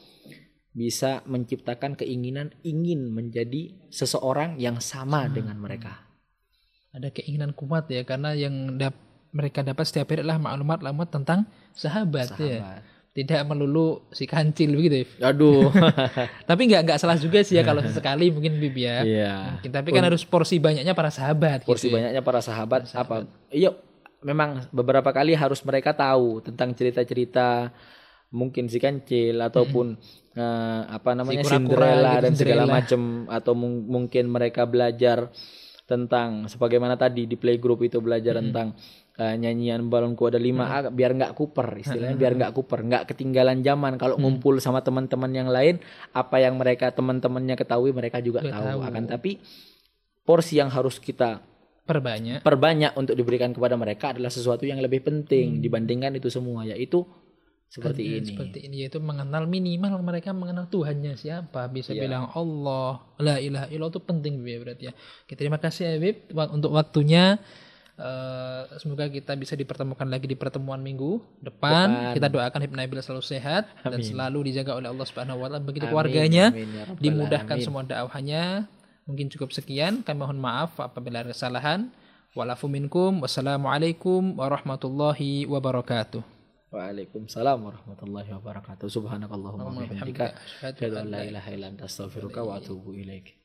[0.73, 6.09] bisa menciptakan keinginan ingin menjadi seseorang yang sama dengan mereka.
[6.95, 8.97] Ada keinginan kuat ya karena yang dap
[9.33, 12.85] mereka dapat setiap hari adalah maklumat-maklumat tentang sahabat, ya.
[13.13, 13.29] Sahabat.
[13.29, 15.29] Tidak melulu si kancil begitu ya.
[15.29, 15.69] Aduh.
[16.49, 19.05] Tapi nggak nggak salah juga sih ya kalau sesekali mungkin Bib ya.
[19.05, 19.35] Iya.
[19.61, 22.09] Mungkin, tapi kan harus porsi banyaknya para sahabat Porsi gitu ya.
[22.09, 23.29] banyaknya para sahabat, apa?
[23.53, 23.77] Iya,
[24.25, 27.69] memang beberapa kali harus mereka tahu tentang cerita-cerita
[28.33, 29.93] mungkin si kancil ataupun
[30.33, 35.29] eh, apa namanya kura-kura Cinderella gitu, dan segala macam atau mung- mungkin mereka belajar
[35.85, 38.73] tentang sebagaimana tadi di playgroup itu belajar tentang
[39.15, 43.61] eh, nyanyian balonku ada lima ah, biar nggak kuper istilahnya biar nggak kuper nggak ketinggalan
[43.61, 45.77] zaman kalau ngumpul sama teman-teman yang lain
[46.11, 48.81] apa yang mereka teman-temannya ketahui mereka juga tahu tahu.
[48.83, 49.37] akan tapi
[50.23, 51.43] porsi yang harus kita
[51.83, 52.41] Perbanyak.
[52.41, 57.03] perbanyak untuk diberikan kepada mereka adalah sesuatu yang lebih penting dibandingkan itu semua yaitu
[57.67, 58.29] seperti Ya, ini.
[58.29, 61.67] Seperti ini yaitu mengenal minimal mereka mengenal Tuhannya siapa.
[61.67, 62.05] Bisa Iya.
[62.05, 64.93] bilang Allah, la ilaha illallah itu penting ya berarti ya.
[64.93, 67.41] Oke, terima kasih ya Bib wa- untuk waktunya.
[67.93, 71.93] Eh, semoga kita bisa dipertemukan lagi di pertemuan minggu depan.
[71.93, 72.15] Depan.
[72.17, 75.85] Kita doakan Habib Nabil selalu sehat dan selalu dijaga oleh Allah Subhanahu wa taala begitu
[75.85, 76.45] Amin, keluarganya.
[76.57, 77.67] amin, ya rabbal dimudahkan alamin.
[77.69, 78.43] semua dakwahnya.
[79.05, 80.01] Mungkin cukup sekian.
[80.01, 81.93] Kami mohon maaf apabila ada kesalahan.
[82.33, 83.21] Walafu minkum.
[83.21, 86.25] Wassalamualaikum warahmatullahi wabarakatuh.
[86.73, 88.89] Waalaikumsalam warahmatullahi wabarakatuh.
[88.89, 90.33] Subhanakallahumma wa bihamdika
[90.65, 93.42] Asyhadu an la la ilaha illa anta astaghfiruka wa atubu ilaik.